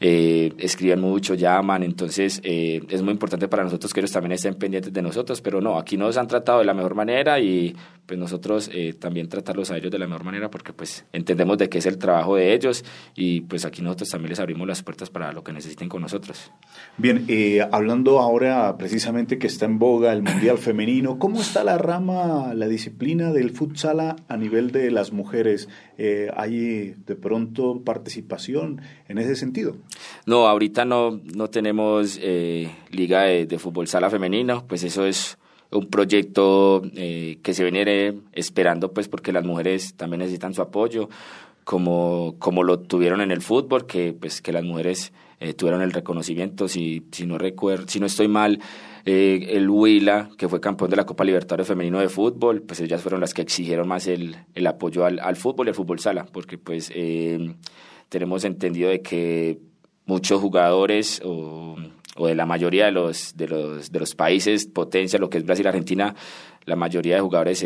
eh, 0.00 0.54
escriben 0.56 1.02
mucho, 1.02 1.34
llaman, 1.34 1.82
entonces 1.82 2.40
es 2.42 3.02
muy 3.02 3.12
importante 3.12 3.46
para 3.48 3.62
nosotros 3.62 3.92
que 3.92 4.00
ellos 4.00 4.12
también 4.12 4.32
estén 4.32 4.54
pendientes 4.54 4.90
de 4.90 5.02
nosotros, 5.02 5.42
pero 5.42 5.60
no, 5.60 5.76
aquí 5.76 5.98
nos 5.98 6.16
han 6.16 6.28
tratado 6.28 6.60
de 6.60 6.64
la 6.64 6.72
mejor 6.72 6.94
manera 6.94 7.38
y 7.40 7.76
pues 8.06 8.18
nosotros 8.18 8.70
también 8.98 9.28
tratarlos 9.28 9.70
a 9.70 9.76
ellos 9.76 9.90
de 9.90 9.98
la 9.98 10.06
mejor 10.06 10.24
manera 10.24 10.50
porque 10.50 10.72
pues 10.72 11.06
entendemos 11.12 11.58
de 11.58 11.68
qué 11.68 11.78
es 11.78 11.86
el 11.86 11.98
trabajo 11.98 12.36
de 12.36 12.52
ellos 12.52 12.84
y 13.14 13.42
pues 13.42 13.64
aquí 13.64 13.82
nosotros 13.82 14.10
también 14.10 14.30
les 14.30 14.40
abrimos 14.40 14.66
las 14.66 14.82
puertas 14.82 15.10
para 15.10 15.32
lo 15.32 15.42
que 15.42 15.52
necesiten 15.52 15.88
con 15.88 16.02
nosotros. 16.02 16.52
Bien, 16.96 17.24
eh, 17.28 17.66
hablando 17.72 18.20
ahora 18.20 18.76
precisamente 18.76 19.38
que 19.38 19.46
está 19.46 19.66
en 19.66 19.78
boga 19.78 20.12
el 20.12 20.22
Mundial 20.22 20.58
Femenino, 20.58 21.18
¿cómo 21.18 21.40
está 21.40 21.64
la 21.64 21.78
rama, 21.78 22.54
la 22.54 22.68
disciplina 22.68 23.32
del 23.32 23.50
futsal 23.50 24.00
a 24.00 24.36
nivel 24.36 24.70
de 24.70 24.90
las 24.90 25.12
mujeres? 25.12 25.68
Eh, 25.98 26.30
¿Hay 26.36 26.94
de 27.06 27.16
pronto 27.16 27.82
participación 27.84 28.80
en 29.08 29.18
ese 29.18 29.36
sentido? 29.36 29.76
No, 30.26 30.46
ahorita 30.46 30.84
no, 30.84 31.20
no 31.34 31.50
tenemos 31.50 32.18
eh, 32.20 32.70
liga 32.90 33.22
de, 33.22 33.46
de, 33.46 33.58
fútbol 33.58 33.86
sala 33.86 34.10
femenino, 34.10 34.66
pues 34.66 34.82
eso 34.84 35.06
es 35.06 35.38
un 35.70 35.88
proyecto 35.88 36.82
que 36.94 37.54
se 37.54 37.64
viene 37.64 38.14
esperando 38.32 38.92
pues 38.92 39.08
porque 39.08 39.32
las 39.32 39.44
mujeres 39.44 39.94
también 39.94 40.20
necesitan 40.20 40.54
su 40.54 40.62
apoyo 40.62 41.08
como, 41.64 42.36
como 42.38 42.62
lo 42.62 42.78
tuvieron 42.80 43.20
en 43.20 43.30
el 43.30 43.40
fútbol, 43.40 43.86
que, 43.86 44.12
pues, 44.12 44.40
que 44.40 44.52
las 44.52 44.62
mujeres 44.62 45.12
eh, 45.40 45.54
tuvieron 45.54 45.82
el 45.82 45.92
reconocimiento, 45.92 46.68
si, 46.68 47.06
si, 47.10 47.26
no 47.26 47.38
recuerdo, 47.38 47.88
si 47.88 47.98
no 47.98 48.06
estoy 48.06 48.28
mal, 48.28 48.60
eh, 49.06 49.48
el 49.50 49.68
Huila, 49.68 50.30
que 50.38 50.48
fue 50.48 50.60
campeón 50.60 50.90
de 50.90 50.96
la 50.96 51.06
Copa 51.06 51.24
Libertadores 51.24 51.66
Femenino 51.66 51.98
de 52.00 52.08
Fútbol, 52.08 52.62
pues 52.62 52.80
ellas 52.80 53.02
fueron 53.02 53.20
las 53.20 53.34
que 53.34 53.42
exigieron 53.42 53.88
más 53.88 54.06
el, 54.06 54.36
el 54.54 54.66
apoyo 54.66 55.04
al, 55.04 55.18
al, 55.18 55.36
fútbol 55.36 55.66
y 55.66 55.70
al 55.70 55.74
fútbol 55.74 55.98
sala, 55.98 56.26
porque 56.30 56.58
pues 56.58 56.92
eh, 56.94 57.54
tenemos 58.08 58.44
entendido 58.44 58.90
de 58.90 59.00
que 59.00 59.58
muchos 60.06 60.40
jugadores 60.40 61.20
o, 61.24 61.76
o, 62.16 62.26
de 62.26 62.34
la 62.34 62.46
mayoría 62.46 62.86
de 62.86 62.92
los, 62.92 63.36
de 63.36 63.48
los, 63.48 63.90
de 63.90 64.00
los 64.00 64.14
países, 64.14 64.66
potencia, 64.66 65.18
lo 65.18 65.30
que 65.30 65.38
es 65.38 65.44
Brasil, 65.44 65.66
Argentina, 65.66 66.14
la 66.64 66.76
mayoría 66.76 67.16
de 67.16 67.20
jugadores 67.20 67.58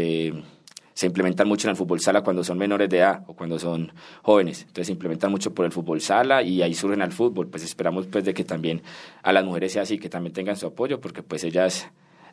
se 0.98 1.06
implementan 1.06 1.46
mucho 1.46 1.68
en 1.68 1.70
el 1.70 1.76
fútbol 1.76 2.00
sala 2.00 2.22
cuando 2.22 2.42
son 2.42 2.58
menores 2.58 2.88
de 2.88 2.98
edad 2.98 3.22
o 3.28 3.34
cuando 3.34 3.58
son 3.58 3.92
jóvenes. 4.22 4.62
Entonces 4.62 4.86
se 4.88 4.92
implementan 4.92 5.30
mucho 5.30 5.54
por 5.54 5.64
el 5.64 5.70
fútbol 5.70 6.00
sala 6.00 6.42
y 6.42 6.60
ahí 6.60 6.74
surgen 6.74 7.02
al 7.02 7.12
fútbol. 7.12 7.46
Pues 7.46 7.62
esperamos 7.62 8.08
pues 8.08 8.24
de 8.24 8.34
que 8.34 8.42
también 8.42 8.82
a 9.22 9.32
las 9.32 9.44
mujeres 9.44 9.74
sea 9.74 9.82
así, 9.82 9.98
que 9.98 10.08
también 10.08 10.32
tengan 10.32 10.56
su 10.56 10.66
apoyo 10.66 11.00
porque 11.00 11.22
pues 11.22 11.44
ellas 11.44 11.88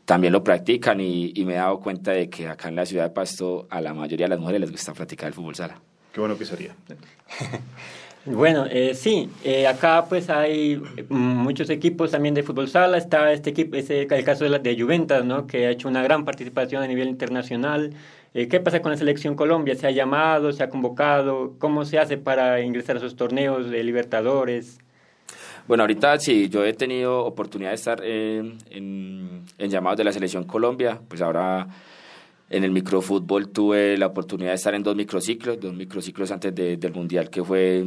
también 0.05 0.34
lo 0.34 0.43
practican 0.43 1.01
y, 1.01 1.34
me 1.45 1.53
he 1.53 1.57
dado 1.57 1.79
cuenta 1.79 2.12
de 2.12 2.29
que 2.29 2.48
acá 2.48 2.69
en 2.69 2.75
la 2.75 2.86
ciudad 2.86 3.03
de 3.03 3.10
Pasto 3.10 3.67
a 3.69 3.81
la 3.81 3.93
mayoría 3.93 4.25
de 4.25 4.29
las 4.29 4.39
mujeres 4.39 4.62
les 4.62 4.72
gusta 4.72 4.93
practicar 4.93 5.27
el 5.27 5.34
fútbol 5.34 5.55
sala. 5.55 5.81
Qué 6.13 6.19
bueno 6.19 6.38
que 6.38 6.45
sería. 6.45 6.75
Bueno, 8.25 8.65
eh, 8.70 8.96
sí, 8.96 9.29
eh, 9.44 9.67
acá 9.67 10.05
pues 10.10 10.29
hay 10.29 10.82
muchos 11.10 11.70
equipos 11.70 12.12
también 12.12 12.34
de 12.34 12.41
fútbol 12.41 12.67
sala, 12.67 12.98
está 12.98 13.32
este 13.32 13.51
equipo, 13.51 13.75
ese, 13.75 14.01
el 14.01 14.24
caso 14.24 14.44
de, 14.46 14.50
la, 14.50 14.60
de 14.60 14.79
Juventus, 14.79 15.24
¿no? 15.24 15.46
que 15.46 15.67
ha 15.67 15.70
hecho 15.70 15.88
una 15.88 16.01
gran 16.01 16.25
participación 16.25 16.82
a 16.82 16.88
nivel 16.88 17.08
internacional, 17.08 17.94
eh, 18.36 18.50
¿Qué 18.50 18.60
pasa 18.60 18.82
con 18.82 18.91
la 18.91 18.98
selección 18.98 19.34
Colombia? 19.36 19.75
¿Se 19.75 19.88
ha 19.88 19.91
llamado, 19.91 20.51
se 20.51 20.62
ha 20.62 20.70
convocado? 20.70 21.53
¿Cómo 21.58 21.86
se 21.86 22.00
hace 22.00 22.17
para 22.17 22.60
ingresar 22.60 22.98
a 22.98 23.00
esos 23.00 23.15
torneos 23.15 23.70
de 23.70 23.82
Libertadores? 23.82 24.77
Bueno, 25.70 25.84
ahorita 25.84 26.20
sí, 26.20 26.50
yo 26.50 26.65
he 26.65 26.74
tenido 26.74 27.24
oportunidad 27.24 27.70
de 27.70 27.75
estar 27.75 28.03
en, 28.03 28.58
en, 28.72 29.70
llamados 29.70 29.98
de 29.98 30.03
la 30.03 30.12
selección 30.12 30.44
Colombia, 30.44 31.00
pues 31.08 31.22
ahora 31.22 31.67
en 32.55 32.63
el 32.63 32.71
microfútbol 32.71 33.50
tuve 33.50 33.97
la 33.97 34.07
oportunidad 34.07 34.51
de 34.51 34.55
estar 34.55 34.74
en 34.75 34.81
dos 34.81 34.95
microciclos, 34.95 35.59
dos 35.59 35.74
microciclos 35.74 36.31
antes 36.31 36.55
del 36.55 36.93
Mundial 36.93 37.29
que 37.29 37.43
fue 37.43 37.85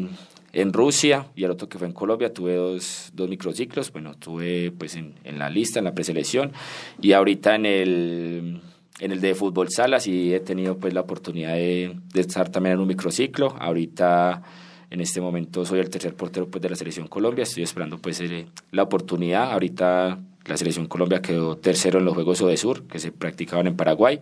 en 0.53 0.73
Rusia 0.75 1.27
y 1.35 1.45
el 1.45 1.53
otro 1.53 1.71
que 1.71 1.79
fue 1.79 1.87
en 1.87 1.95
Colombia, 1.95 2.35
tuve 2.35 2.55
dos, 2.55 3.11
dos 3.15 3.31
microciclos, 3.31 3.91
bueno, 3.91 4.13
tuve 4.19 4.71
pues 4.73 4.95
en, 4.95 5.15
la 5.39 5.49
lista, 5.49 5.79
en 5.79 5.87
la 5.87 5.95
preselección 5.95 6.53
y 7.01 7.13
ahorita 7.13 7.55
en 7.55 7.65
el 7.65 8.61
en 9.01 9.13
el 9.13 9.23
de 9.23 9.35
fútbol 9.35 9.71
salas 9.71 10.07
y 10.07 10.35
he 10.35 10.41
tenido 10.41 10.77
pues 10.77 10.93
la 10.93 11.01
oportunidad 11.01 11.55
de, 11.55 11.97
estar 12.13 12.51
también 12.51 12.75
en 12.75 12.81
un 12.81 12.89
microciclo. 12.89 13.57
Ahorita 13.59 14.43
en 14.91 15.01
este 15.01 15.23
momento 15.23 15.65
soy 15.65 15.81
el 15.81 15.89
tercer 15.89 16.15
portero 16.15 16.47
pues 16.47 16.61
de 16.61 16.69
la 16.69 16.77
selección 16.77 17.09
Colombia, 17.09 17.45
estoy 17.45 17.63
esperando 17.63 17.97
pues 17.97 18.23
la 18.71 18.83
oportunidad. 18.83 19.51
Ahorita 19.51 20.19
la 20.49 20.57
selección 20.57 20.87
Colombia 20.87 21.23
quedó 21.23 21.57
tercero 21.57 21.99
en 21.99 22.05
los 22.05 22.15
Juegos 22.15 22.39
Sur 22.39 22.85
que 22.85 22.99
se 22.99 23.13
practicaban 23.13 23.67
en 23.67 23.77
Paraguay. 23.77 24.21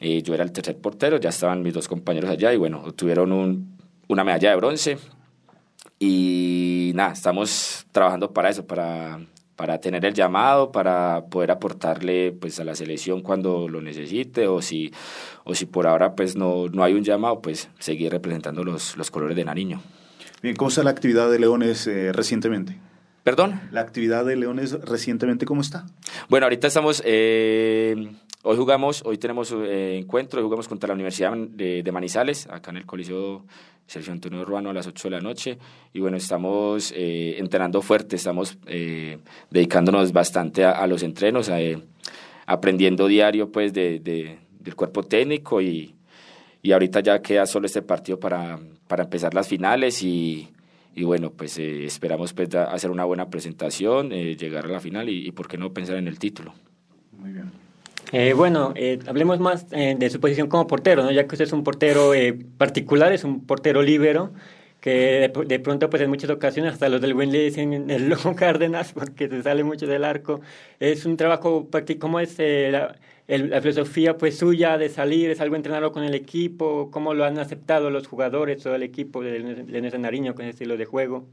Eh, 0.00 0.22
yo 0.22 0.34
era 0.34 0.44
el 0.44 0.52
tercer 0.52 0.76
portero, 0.76 1.18
ya 1.18 1.30
estaban 1.30 1.62
mis 1.62 1.72
dos 1.72 1.88
compañeros 1.88 2.30
allá 2.30 2.52
y 2.52 2.56
bueno, 2.56 2.92
tuvieron 2.92 3.32
un, 3.32 3.78
una 4.08 4.24
medalla 4.24 4.50
de 4.50 4.56
bronce 4.56 4.98
y 5.98 6.92
nada, 6.94 7.12
estamos 7.12 7.86
trabajando 7.92 8.32
para 8.32 8.50
eso, 8.50 8.66
para 8.66 9.18
para 9.56 9.80
tener 9.80 10.04
el 10.04 10.12
llamado, 10.12 10.70
para 10.70 11.24
poder 11.30 11.50
aportarle 11.50 12.32
pues 12.32 12.60
a 12.60 12.64
la 12.64 12.76
selección 12.76 13.22
cuando 13.22 13.68
lo 13.68 13.80
necesite 13.80 14.46
o 14.46 14.60
si, 14.60 14.92
o 15.44 15.54
si 15.54 15.64
por 15.64 15.86
ahora 15.86 16.14
pues 16.14 16.36
no, 16.36 16.68
no 16.68 16.84
hay 16.84 16.92
un 16.92 17.02
llamado, 17.02 17.40
pues 17.40 17.70
seguir 17.78 18.12
representando 18.12 18.62
los, 18.62 18.96
los 18.98 19.10
colores 19.10 19.34
de 19.34 19.44
Nariño. 19.44 19.80
Bien, 20.42 20.54
¿cómo 20.54 20.68
está 20.68 20.82
la 20.82 20.90
actividad 20.90 21.30
de 21.30 21.38
Leones 21.38 21.86
eh, 21.86 22.12
recientemente? 22.12 22.78
¿Perdón? 23.26 23.60
La 23.72 23.80
actividad 23.80 24.24
de 24.24 24.36
Leones 24.36 24.70
recientemente, 24.82 25.46
¿cómo 25.46 25.60
está? 25.60 25.84
Bueno, 26.28 26.46
ahorita 26.46 26.68
estamos, 26.68 27.02
eh, 27.04 28.12
hoy 28.44 28.56
jugamos, 28.56 29.02
hoy 29.04 29.18
tenemos 29.18 29.52
eh, 29.52 29.98
encuentro, 30.00 30.38
hoy 30.38 30.44
jugamos 30.44 30.68
contra 30.68 30.86
la 30.86 30.94
Universidad 30.94 31.36
de, 31.36 31.82
de 31.82 31.90
Manizales, 31.90 32.46
acá 32.46 32.70
en 32.70 32.76
el 32.76 32.86
Coliseo 32.86 33.44
Sergio 33.84 34.12
Antonio 34.12 34.40
Urbano 34.42 34.70
a 34.70 34.72
las 34.72 34.86
8 34.86 35.08
de 35.08 35.10
la 35.10 35.20
noche. 35.20 35.58
Y 35.92 35.98
bueno, 35.98 36.16
estamos 36.16 36.92
eh, 36.94 37.34
entrenando 37.38 37.82
fuerte, 37.82 38.14
estamos 38.14 38.58
eh, 38.68 39.18
dedicándonos 39.50 40.12
bastante 40.12 40.64
a, 40.64 40.86
los 40.86 41.02
entrenos, 41.02 41.50
aprendiendo 42.46 43.08
diario 43.08 43.50
pues 43.50 43.72
de, 43.72 43.98
del 43.98 44.76
cuerpo 44.76 45.02
técnico 45.02 45.60
y, 45.60 45.96
y, 46.62 46.70
ahorita 46.70 47.00
ya 47.00 47.20
queda 47.22 47.44
solo 47.46 47.66
este 47.66 47.82
partido 47.82 48.20
para, 48.20 48.60
para 48.86 49.02
empezar 49.02 49.34
las 49.34 49.48
finales 49.48 50.00
y, 50.04 50.48
y 50.96 51.04
bueno, 51.04 51.30
pues 51.30 51.58
esperamos 51.58 52.32
pues 52.32 52.52
hacer 52.54 52.90
una 52.90 53.04
buena 53.04 53.30
presentación, 53.30 54.10
llegar 54.10 54.64
a 54.64 54.68
la 54.68 54.80
final 54.80 55.08
y, 55.08 55.28
y 55.28 55.30
por 55.30 55.46
qué 55.46 55.58
no 55.58 55.72
pensar 55.72 55.96
en 55.96 56.08
el 56.08 56.18
título. 56.18 56.54
Muy 57.12 57.32
bien. 57.32 57.52
Eh, 58.12 58.34
bueno, 58.34 58.72
eh, 58.76 58.98
hablemos 59.06 59.40
más 59.40 59.66
eh, 59.72 59.96
de 59.98 60.10
su 60.10 60.20
posición 60.20 60.48
como 60.48 60.66
portero, 60.66 61.02
¿no? 61.02 61.10
ya 61.10 61.26
que 61.26 61.34
usted 61.34 61.44
es 61.46 61.52
un 61.52 61.64
portero 61.64 62.12
particular, 62.56 63.12
es 63.12 63.24
un 63.24 63.44
portero 63.44 63.82
líbero, 63.82 64.32
que 64.80 65.32
de, 65.46 65.58
pronto 65.58 65.90
pues 65.90 66.02
en 66.02 66.08
muchas 66.08 66.30
ocasiones 66.30 66.74
hasta 66.74 66.88
los 66.88 67.00
del 67.00 67.14
buen 67.14 67.32
le 67.32 67.40
dicen 67.40 67.90
el 67.90 68.08
loco 68.08 68.36
Cárdenas 68.36 68.92
porque 68.92 69.28
se 69.28 69.42
sale 69.42 69.64
mucho 69.64 69.86
del 69.86 70.04
arco. 70.04 70.40
Es 70.78 71.04
un 71.04 71.16
trabajo 71.16 71.66
práctico, 71.68 72.00
¿cómo 72.00 72.20
es 72.20 72.38
la, 72.38 72.94
filosofía 73.26 74.16
pues 74.16 74.38
suya 74.38 74.78
de 74.78 74.88
salir? 74.88 75.30
¿Es 75.30 75.40
algo 75.40 75.56
entrenarlo 75.56 75.92
con 75.92 76.04
el 76.04 76.14
equipo? 76.14 76.90
¿Cómo 76.90 77.14
lo 77.14 77.24
han 77.24 77.38
aceptado 77.38 77.90
los 77.90 78.06
jugadores 78.06 78.64
o 78.66 78.74
el 78.74 78.82
equipo 78.82 79.22
de, 79.22 79.40
de 79.42 79.98
Nariño 79.98 80.34
con 80.34 80.44
ese 80.44 80.50
estilo 80.50 80.76
de 80.76 80.84
juego? 80.84 81.26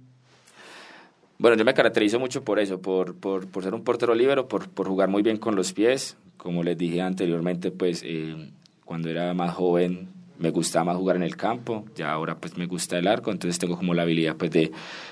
Bueno, 1.44 1.58
yo 1.58 1.66
me 1.66 1.74
caracterizo 1.74 2.20
mucho 2.20 2.44
por 2.44 2.60
eso, 2.60 2.82
por, 2.82 3.16
por, 3.16 3.48
por 3.48 3.64
ser 3.64 3.74
un 3.74 3.84
portero 3.84 4.16
líbero, 4.16 4.48
por, 4.48 4.70
por 4.70 4.88
jugar 4.88 5.10
muy 5.10 5.24
bien 5.24 5.38
con 5.38 5.56
los 5.56 5.74
pies, 5.74 6.16
como 6.38 6.64
les 6.64 6.78
dije 6.78 7.02
anteriormente, 7.02 7.70
pues 7.70 8.02
eh, 8.06 8.50
cuando 8.86 9.10
era 9.10 9.34
más 9.34 9.54
joven 9.54 10.08
me 10.40 10.52
gustaba 10.52 10.86
más 10.86 10.96
jugar 10.96 11.18
en 11.18 11.24
el 11.24 11.36
campo, 11.36 11.86
ya 11.96 12.12
ahora 12.12 12.38
pues 12.38 12.58
me 12.58 12.66
gusta 12.66 12.98
el 12.98 13.08
arco, 13.08 13.32
entonces 13.32 13.60
tengo 13.60 13.78
como 13.78 13.94
la 13.94 14.04
habilidad 14.04 14.36
pues 14.38 14.52
de, 14.52 14.72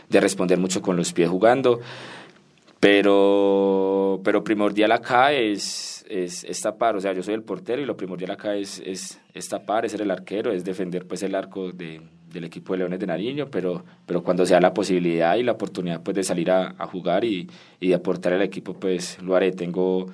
de 0.10 0.20
responder 0.22 0.58
mucho 0.58 0.82
con 0.82 0.96
los 0.96 1.12
pies 1.12 1.30
jugando, 1.30 1.80
pero, 2.80 4.22
pero 4.24 4.44
primordial 4.44 4.92
acá 4.92 5.34
es, 5.34 5.91
es, 6.10 6.44
es, 6.44 6.62
tapar, 6.62 6.96
o 6.96 7.02
sea, 7.02 7.14
yo 7.14 7.24
soy 7.24 7.34
el 7.34 7.44
portero 7.44 7.82
y 7.82 7.86
lo 7.86 7.98
primordial 7.98 8.32
acá 8.32 8.56
es, 8.56 8.82
es, 8.86 9.20
es 9.34 9.50
tapar, 9.50 9.86
es 9.86 9.92
ser 9.92 10.02
el 10.02 10.12
arquero, 10.12 10.52
es 10.52 10.64
defender 10.64 11.08
pues 11.08 11.24
el 11.24 11.36
arco 11.36 11.72
de, 11.72 12.02
del 12.32 12.44
equipo 12.44 12.74
de 12.74 12.80
Leones 12.80 13.00
de 13.00 13.08
Nariño, 13.08 13.50
pero, 13.50 13.84
pero 14.06 14.24
cuando 14.24 14.46
sea 14.46 14.60
la 14.60 14.74
posibilidad 14.74 15.36
y 15.36 15.44
la 15.44 15.54
oportunidad 15.54 16.02
pues, 16.02 16.16
de 16.16 16.24
salir 16.24 16.52
a, 16.52 16.74
jugar 16.88 17.24
y, 17.24 17.50
y, 17.80 17.90
de 17.90 17.96
aportar 17.96 18.34
al 18.34 18.42
equipo, 18.42 18.74
pues 18.74 19.22
lo 19.22 19.36
haré. 19.36 19.52
Tengo 19.52 20.08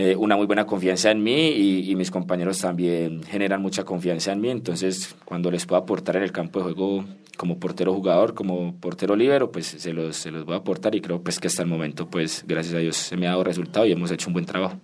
eh, 0.00 0.14
una 0.14 0.36
muy 0.36 0.46
buena 0.46 0.64
confianza 0.64 1.10
en 1.10 1.24
mí 1.24 1.48
y, 1.48 1.96
mis 1.96 2.12
compañeros 2.12 2.60
también 2.60 3.24
generan 3.24 3.60
mucha 3.60 3.82
confianza 3.82 4.30
en 4.30 4.40
mí, 4.40 4.48
entonces 4.48 5.16
cuando 5.24 5.50
les 5.50 5.66
puedo 5.66 5.82
aportar 5.82 6.14
en 6.14 6.22
el 6.22 6.30
campo 6.30 6.60
de 6.60 6.72
juego 6.72 7.04
como 7.36 7.58
portero 7.58 7.92
jugador, 7.92 8.32
como 8.32 8.76
portero 8.76 9.16
libero, 9.16 9.50
pues 9.50 9.66
se 9.66 9.92
los, 9.92 10.14
se 10.16 10.30
los 10.30 10.44
voy 10.44 10.54
a 10.54 10.58
aportar 10.58 10.94
y 10.94 11.00
creo 11.00 11.20
pues 11.20 11.40
que 11.40 11.48
hasta 11.48 11.62
el 11.62 11.68
momento, 11.68 12.08
pues 12.08 12.44
gracias 12.46 12.76
a 12.76 12.78
Dios 12.78 12.96
se 12.96 13.16
me 13.16 13.26
ha 13.26 13.30
dado 13.30 13.42
resultado 13.42 13.86
y 13.86 13.90
hemos 13.90 14.12
hecho 14.12 14.28
un 14.28 14.34
buen 14.34 14.46
trabajo. 14.46 14.78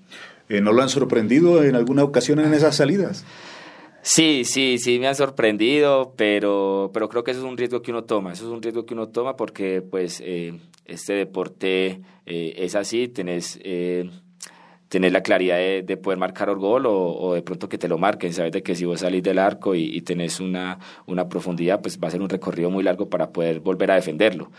Eh, 0.49 0.61
¿No 0.61 0.73
lo 0.73 0.83
han 0.83 0.89
sorprendido 0.89 1.63
en 1.63 1.77
alguna 1.77 2.03
ocasión 2.03 2.41
en 2.41 2.53
esas 2.53 2.75
salidas? 2.75 3.25
Sí, 4.03 4.43
sí, 4.45 4.79
sí 4.79 4.99
me 4.99 5.07
han 5.07 5.15
sorprendido, 5.15 6.13
pero, 6.17 6.91
pero 6.93 7.09
creo 7.09 7.23
que 7.23 7.31
eso 7.31 7.39
es 7.39 7.47
un 7.47 7.57
riesgo 7.57 7.83
que 7.83 7.93
uno 7.93 8.03
toma, 8.03 8.33
eso 8.33 8.47
es 8.47 8.51
un 8.51 8.61
riesgo 8.61 8.85
que 8.85 8.95
uno 8.95 9.07
toma 9.11 9.37
porque 9.37 9.81
pues 9.81 10.21
eh, 10.25 10.59
este 10.87 11.13
deporte 11.13 12.01
es 12.27 12.75
así, 12.75 13.07
tenés 13.07 13.61
tener 14.89 15.13
la 15.13 15.23
claridad 15.23 15.57
de, 15.57 15.97
poder 15.97 16.19
marcar 16.19 16.49
el 16.49 16.57
gol 16.57 16.85
o, 16.87 17.35
de 17.35 17.43
pronto 17.43 17.69
que 17.69 17.79
te 17.79 17.89
lo 17.89 17.99
marquen, 17.99 18.33
sabes 18.33 18.53
de 18.53 18.63
que 18.63 18.75
si 18.75 18.85
vos 18.85 19.01
salís 19.01 19.23
del 19.23 19.39
arco 19.39 19.75
y, 19.75 20.01
tenés 20.03 20.41
una, 20.41 20.79
una 21.07 21.29
profundidad, 21.29 21.81
pues 21.81 21.99
va 22.03 22.09
a 22.09 22.11
ser 22.11 22.23
un 22.23 22.29
recorrido 22.29 22.71
muy 22.71 22.85
largo 22.85 23.09
para 23.09 23.31
poder 23.31 23.61
volver 23.61 23.91
a 23.91 23.97
defenderlo. 23.97 24.51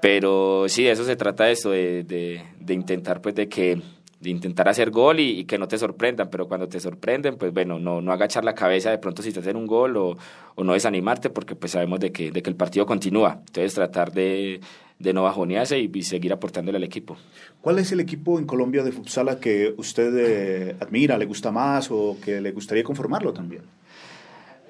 Pero 0.00 0.64
sí, 0.68 0.84
de 0.84 0.92
eso 0.92 1.04
se 1.04 1.16
trata 1.16 1.50
eso, 1.50 1.70
de, 1.70 2.04
de, 2.04 2.74
intentar 2.74 3.20
pues 3.20 3.34
de 3.34 3.48
que 3.48 3.82
de 4.20 4.30
intentar 4.30 4.68
hacer 4.68 4.90
gol 4.90 5.18
y, 5.18 5.44
que 5.44 5.58
no 5.58 5.66
te 5.66 5.78
sorprendan, 5.78 6.28
pero 6.30 6.46
cuando 6.46 6.68
te 6.68 6.78
sorprenden, 6.78 7.36
pues 7.36 7.52
bueno, 7.52 7.78
no, 7.78 8.00
no 8.00 8.12
agachar 8.12 8.44
la 8.44 8.54
cabeza 8.54 8.90
de 8.90 8.98
pronto 8.98 9.22
si 9.22 9.32
te 9.32 9.40
hacen 9.40 9.56
un 9.56 9.66
gol 9.66 9.96
o, 9.96 10.16
o 10.54 10.64
no 10.64 10.74
desanimarte 10.74 11.30
porque 11.30 11.56
pues 11.56 11.72
sabemos 11.72 12.00
de 12.00 12.12
que, 12.12 12.30
de 12.30 12.42
que 12.42 12.50
el 12.50 12.56
partido 12.56 12.86
continúa. 12.86 13.40
Entonces 13.46 13.74
tratar 13.74 14.12
de, 14.12 14.60
de 15.00 15.14
no 15.14 15.22
bajonearse 15.22 15.80
y, 15.80 16.02
seguir 16.02 16.32
aportándole 16.32 16.76
al 16.76 16.84
equipo. 16.84 17.16
¿Cuál 17.62 17.78
es 17.78 17.90
el 17.90 18.00
equipo 18.00 18.38
en 18.38 18.44
Colombia 18.44 18.82
de 18.82 18.92
futsal 18.92 19.40
que 19.40 19.74
usted 19.78 20.12
eh, 20.16 20.76
admira, 20.78 21.16
le 21.16 21.24
gusta 21.24 21.50
más 21.50 21.90
o 21.90 22.18
que 22.22 22.40
le 22.40 22.52
gustaría 22.52 22.84
conformarlo 22.84 23.32
también? 23.32 23.62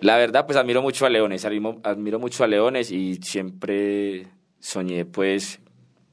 La 0.01 0.17
verdad, 0.17 0.47
pues 0.47 0.57
admiro 0.57 0.81
mucho 0.81 1.05
a 1.05 1.11
Leones, 1.11 1.45
admiro, 1.45 2.19
mucho 2.19 2.45
a 2.45 2.47
Leones 2.47 2.91
y 2.91 3.17
siempre 3.17 4.29
soñé, 4.61 5.05
pues, 5.05 5.61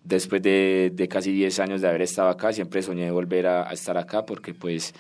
después 0.08 0.42
de, 0.42 1.08
casi 1.10 1.32
10 1.32 1.60
años 1.60 1.82
de 1.82 1.88
haber 1.88 2.02
estado 2.02 2.30
acá, 2.30 2.54
siempre 2.54 2.82
soñé 2.82 3.12
volver 3.12 3.48
a, 3.48 3.72
estar 3.72 3.98
acá 3.98 4.26
porque, 4.26 4.54
pues, 4.54 4.94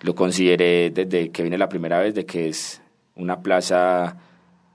lo 0.00 0.14
consideré 0.14 0.90
desde 0.90 1.30
que 1.30 1.42
vine 1.42 1.58
la 1.58 1.68
primera 1.68 1.98
vez, 2.00 2.14
de 2.14 2.24
que 2.24 2.48
es 2.48 2.80
una 3.16 3.42
plaza 3.42 4.16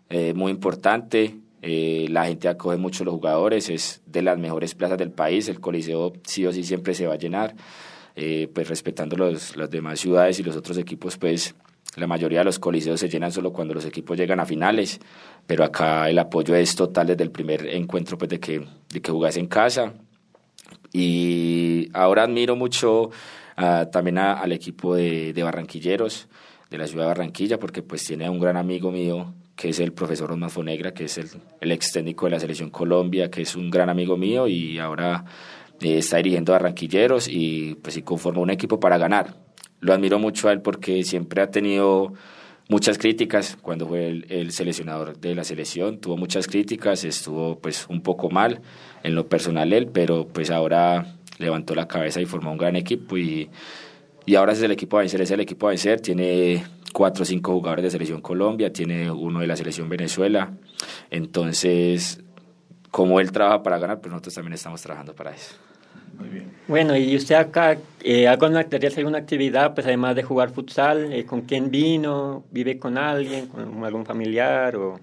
eh, 0.09 0.33
muy 0.33 0.51
importante, 0.51 1.37
eh, 1.61 2.07
la 2.09 2.25
gente 2.25 2.47
acoge 2.47 2.77
mucho 2.77 3.03
a 3.03 3.05
los 3.05 3.15
jugadores, 3.15 3.69
es 3.69 4.01
de 4.05 4.21
las 4.21 4.37
mejores 4.37 4.75
plazas 4.75 4.97
del 4.97 5.11
país, 5.11 5.47
el 5.49 5.59
Coliseo 5.59 6.13
sí 6.23 6.45
o 6.45 6.53
sí 6.53 6.63
siempre 6.63 6.93
se 6.93 7.05
va 7.05 7.13
a 7.13 7.17
llenar, 7.17 7.55
eh, 8.15 8.49
pues 8.53 8.67
respetando 8.67 9.17
los, 9.17 9.55
las 9.55 9.69
demás 9.69 9.99
ciudades 9.99 10.39
y 10.39 10.43
los 10.43 10.55
otros 10.55 10.77
equipos, 10.77 11.17
pues 11.17 11.55
la 11.95 12.07
mayoría 12.07 12.39
de 12.39 12.45
los 12.45 12.59
coliseos 12.59 12.99
se 12.99 13.09
llenan 13.09 13.31
solo 13.31 13.51
cuando 13.51 13.73
los 13.73 13.85
equipos 13.85 14.17
llegan 14.17 14.39
a 14.39 14.45
finales, 14.45 14.99
pero 15.47 15.63
acá 15.63 16.09
el 16.09 16.19
apoyo 16.19 16.55
es 16.55 16.75
total 16.75 17.07
desde 17.07 17.23
el 17.23 17.31
primer 17.31 17.65
encuentro 17.67 18.17
pues 18.17 18.29
de 18.29 18.39
que, 18.39 18.65
de 18.89 19.01
que 19.01 19.11
jugás 19.11 19.37
en 19.37 19.47
casa. 19.47 19.93
Y 20.93 21.89
ahora 21.93 22.23
admiro 22.23 22.55
mucho 22.55 23.11
ah, 23.57 23.87
también 23.91 24.19
al 24.19 24.51
equipo 24.51 24.95
de, 24.95 25.33
Barranquilleros, 25.41 26.27
de 26.69 26.77
la 26.77 26.87
ciudad 26.87 27.05
de 27.05 27.09
Barranquilla, 27.09 27.59
porque 27.59 27.81
pues 27.81 28.05
tiene 28.05 28.29
un 28.29 28.39
gran 28.39 28.57
amigo 28.57 28.91
mío 28.91 29.33
que 29.55 29.69
es 29.69 29.79
el 29.79 29.91
profesor 29.91 30.31
Osman 30.31 30.49
Fonegra, 30.49 30.93
que 30.93 31.05
es 31.05 31.17
el, 31.17 31.27
el 31.59 31.71
ex 31.73 31.91
técnico 31.91 32.25
de 32.25 32.31
la 32.31 32.39
Selección 32.39 32.69
Colombia, 32.69 33.29
que 33.29 33.41
es 33.41 33.55
un 33.55 33.69
gran 33.69 33.89
amigo 33.89 34.15
mío 34.15 34.47
y 34.47 34.79
ahora 34.79 35.25
eh, 35.81 35.97
está 35.97 36.17
dirigiendo 36.17 36.53
a 36.53 36.59
Ranquilleros 36.59 37.27
y 37.27 37.75
pues 37.75 37.93
sí 37.93 38.01
conforma 38.01 38.41
un 38.41 38.49
equipo 38.49 38.79
para 38.79 38.97
ganar. 38.97 39.35
Lo 39.79 39.93
admiro 39.93 40.19
mucho 40.19 40.49
a 40.49 40.51
él 40.51 40.61
porque 40.61 41.03
siempre 41.03 41.41
ha 41.41 41.51
tenido 41.51 42.13
muchas 42.69 42.97
críticas 42.97 43.57
cuando 43.61 43.87
fue 43.87 44.23
el, 44.29 44.51
seleccionador 44.51 45.17
de 45.17 45.35
la 45.35 45.43
selección, 45.43 45.99
tuvo 45.99 46.17
muchas 46.17 46.47
críticas, 46.47 47.03
estuvo 47.03 47.57
pues 47.59 47.87
un 47.89 48.01
poco 48.01 48.29
mal 48.29 48.61
en 49.03 49.15
lo 49.15 49.27
personal 49.27 49.73
él, 49.73 49.87
pero 49.87 50.27
pues 50.27 50.51
ahora 50.51 51.15
levantó 51.39 51.73
la 51.75 51.87
cabeza 51.87 52.21
y 52.21 52.25
formó 52.25 52.51
un 52.51 52.57
gran 52.57 52.75
equipo 52.75 53.17
y, 53.17 53.49
y 54.25 54.35
ahora 54.35 54.53
es 54.53 54.61
el 54.61 54.71
equipo 54.71 54.97
a 54.97 55.01
vencer, 55.01 55.21
es 55.21 55.31
el 55.31 55.39
equipo 55.39 55.67
a 55.67 55.71
vencer, 55.71 55.99
tiene 55.99 56.63
cuatro 56.93 57.23
o 57.23 57.25
cinco 57.25 57.53
jugadores 57.53 57.83
de 57.83 57.91
selección 57.91 58.21
Colombia, 58.21 58.71
tiene 58.71 59.09
uno 59.09 59.39
de 59.39 59.47
la 59.47 59.55
selección 59.55 59.89
Venezuela. 59.89 60.53
Entonces, 61.09 62.21
como 62.91 63.19
él 63.19 63.31
trabaja 63.31 63.63
para 63.63 63.79
ganar, 63.79 63.99
pues 63.99 64.11
nosotros 64.11 64.35
también 64.35 64.53
estamos 64.53 64.81
trabajando 64.81 65.15
para 65.15 65.31
eso. 65.31 65.55
Muy 66.19 66.29
bien. 66.29 66.51
Bueno, 66.67 66.95
y 66.95 67.15
usted 67.15 67.35
acá, 67.35 67.77
eh, 68.01 68.27
¿alguna, 68.27 68.59
alguna 68.97 69.17
actividad, 69.17 69.73
pues 69.73 69.87
además 69.87 70.15
de 70.15 70.23
jugar 70.23 70.51
futsal? 70.51 71.11
Eh, 71.11 71.25
¿Con 71.25 71.41
quién 71.41 71.71
vino? 71.71 72.43
¿Vive 72.51 72.77
con 72.77 72.97
alguien? 72.97 73.47
¿Con 73.47 73.83
algún 73.83 74.05
familiar? 74.05 74.75
O... 74.75 74.99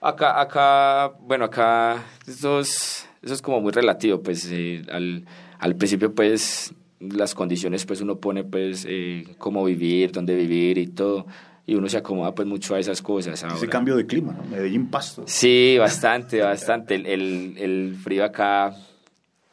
Acá, 0.00 0.40
acá, 0.40 1.12
bueno, 1.20 1.44
acá, 1.44 2.04
eso 2.26 2.60
es, 2.60 3.08
eso 3.22 3.34
es 3.34 3.42
como 3.42 3.60
muy 3.60 3.72
relativo, 3.72 4.20
pues 4.20 4.48
eh, 4.50 4.82
al, 4.90 5.24
al 5.58 5.76
principio 5.76 6.14
pues 6.14 6.72
las 7.00 7.34
condiciones 7.34 7.86
pues 7.86 8.00
uno 8.00 8.16
pone 8.16 8.42
pues 8.42 8.86
eh, 8.88 9.24
cómo 9.38 9.64
vivir, 9.64 10.10
dónde 10.10 10.34
vivir 10.34 10.78
y 10.78 10.88
todo 10.88 11.26
y 11.68 11.74
uno 11.74 11.86
se 11.86 11.98
acomoda 11.98 12.34
pues 12.34 12.48
mucho 12.48 12.74
a 12.74 12.78
esas 12.78 13.02
cosas. 13.02 13.44
Ese 13.44 13.68
cambio 13.68 13.94
de 13.94 14.06
clima, 14.06 14.32
¿no? 14.32 14.42
Medellín 14.44 14.88
Pasto. 14.88 15.24
Sí, 15.26 15.76
bastante, 15.78 16.40
bastante. 16.40 16.94
El, 16.94 17.04
el, 17.04 17.54
el, 17.58 17.94
frío 17.94 18.24
acá 18.24 18.74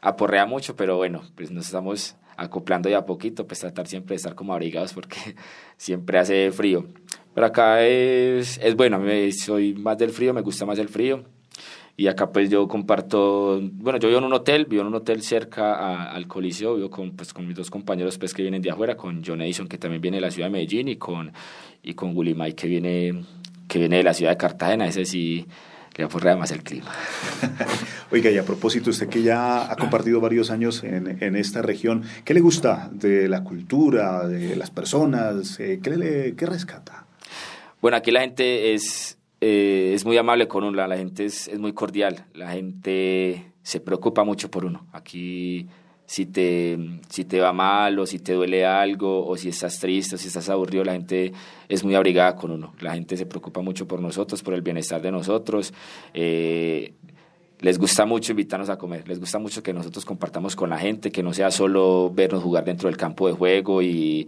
aporrea 0.06 0.46
mucho, 0.46 0.76
pero 0.76 0.98
bueno, 0.98 1.24
pues 1.36 1.52
nos 1.52 1.65
estamos 1.65 2.15
acoplando 2.38 2.89
ya 2.89 3.00
a 3.00 3.06
poquito, 3.06 3.48
pues 3.48 3.60
tratar 3.60 3.88
siempre 3.88 4.13
de 4.13 4.18
estar 4.18 4.36
como 4.36 4.54
abrigados 4.54 4.94
porque 4.94 5.18
siempre 5.78 6.20
hace 6.20 6.52
frío. 6.52 6.86
Pero 7.34 7.48
acá 7.48 7.84
es, 7.84 8.60
es 8.60 8.76
bueno, 8.76 9.02
soy 9.38 9.74
más 9.74 9.98
del 9.98 10.12
frío, 10.12 10.34
me 10.34 10.41
gusta 10.41 10.65
más 10.65 10.80
el 10.80 10.89
frío 10.89 11.26
y 11.98 12.08
acá 12.08 12.32
pues 12.32 12.50
yo 12.50 12.68
comparto, 12.68 13.60
bueno, 13.74 13.98
yo 14.00 14.08
vivo 14.08 14.20
en 14.20 14.26
un 14.26 14.34
hotel, 14.34 14.65
vivo 14.65 14.82
en 14.82 14.88
un 14.88 14.96
hotel 14.96 15.22
cerca 15.24 16.12
al 16.12 16.28
Coliseo, 16.28 16.76
vivo 16.76 16.89
con, 16.89 17.12
pues, 17.15 17.34
con 17.34 17.48
mis 17.48 17.56
dos 17.56 17.72
compañeros 17.72 18.18
pues, 18.18 18.34
que 18.34 18.44
vienen 18.44 18.62
de 18.62 18.70
afuera, 18.70 18.96
con 18.96 19.24
John 19.26 19.41
Edison 19.41 19.68
que 19.68 19.78
también 19.78 20.02
viene 20.02 20.18
de 20.18 20.22
la 20.22 20.32
ciudad 20.32 20.48
de 20.48 20.52
Medellín 20.52 20.88
y 20.88 20.98
con, 20.98 21.34
y 21.82 21.94
con 21.96 22.15
Willy 22.15 22.36
Mike 22.36 22.56
que 22.56 22.68
viene, 22.68 23.24
que 23.68 23.80
viene 23.80 23.98
de 23.98 24.04
la 24.04 24.13
ciudad 24.13 24.32
de 24.32 24.38
Cartagena, 24.38 24.88
ese 24.88 25.04
sí 25.04 25.48
le 25.95 26.03
aporrea 26.03 26.36
más 26.36 26.51
el 26.51 26.63
clima. 26.63 26.91
Oiga, 28.12 28.29
y 28.29 28.38
a 28.38 28.43
propósito, 28.43 28.89
usted 28.89 29.08
que 29.08 29.23
ya 29.23 29.71
ha 29.71 29.75
compartido 29.75 30.19
varios 30.19 30.51
años 30.51 30.84
en, 30.84 31.23
en 31.23 31.36
esta 31.36 31.62
región, 31.62 32.03
¿qué 32.23 32.34
le 32.34 32.41
gusta 32.41 32.89
de 32.91 33.27
la 33.27 33.43
cultura, 33.43 34.27
de 34.27 34.55
las 34.55 34.71
personas? 34.71 35.60
Eh, 35.60 35.79
¿Qué, 35.81 35.89
le, 35.91 36.36
qué 36.36 36.45
rescata? 36.45 37.05
Bueno, 37.81 37.97
aquí 37.97 38.12
la 38.12 38.21
gente 38.21 38.73
es, 38.73 39.17
eh, 39.41 39.91
es 39.93 40.05
muy 40.05 40.17
amable 40.17 40.47
con 40.47 40.63
uno, 40.63 40.88
la, 40.88 40.97
gente 40.97 41.25
es, 41.25 41.47
es, 41.47 41.60
muy 41.60 41.73
cordial, 41.73 42.25
la 42.34 42.51
gente 42.51 43.51
se 43.63 43.79
preocupa 43.79 44.23
mucho 44.23 44.49
por 44.49 44.65
uno. 44.65 44.88
Aquí 44.91 45.67
si 46.06 46.26
te, 46.28 46.78
si 47.10 47.26
te 47.26 47.39
va 47.39 47.52
mal 47.52 47.98
o 48.00 48.06
si 48.06 48.20
te 48.20 48.34
duele 48.34 48.65
algo 48.65 49.26
o 49.26 49.38
si 49.38 49.50
estás 49.50 49.80
triste 49.80 50.15
o 50.15 50.18
si 50.18 50.28
estás 50.28 50.50
aburrido, 50.50 50.84
la 50.84 50.94
gente 50.94 51.34
es 51.68 51.84
muy 51.84 51.96
abrigada 51.96 52.36
con 52.36 52.52
uno. 52.52 52.74
La 52.80 52.94
gente 52.94 53.18
se 53.18 53.26
preocupa 53.26 53.62
mucho 53.62 53.88
por 53.88 54.00
nosotros, 54.02 54.44
por 54.44 54.54
el 54.54 54.62
bienestar 54.62 55.02
de 55.02 55.12
nosotros. 55.12 55.74
Eh, 56.13 56.94
les 57.60 57.80
gusta 57.80 58.06
mucho 58.06 58.34
invitarnos 58.34 58.70
a 58.70 58.78
comer, 58.78 59.08
les 59.08 59.20
gusta 59.20 59.39
mucho 59.39 59.63
que 59.63 59.74
nosotros 59.74 60.06
compartamos 60.06 60.56
con 60.56 60.70
la 60.70 60.78
gente, 60.78 61.12
que 61.12 61.24
no 61.24 61.34
sea 61.34 61.50
solo 61.52 62.12
vernos 62.13 62.44
jugar 62.44 62.65
dentro 62.65 62.89
del 62.89 62.98
campo 62.98 63.28
de 63.28 63.34
juego 63.34 63.82
y 63.82 64.28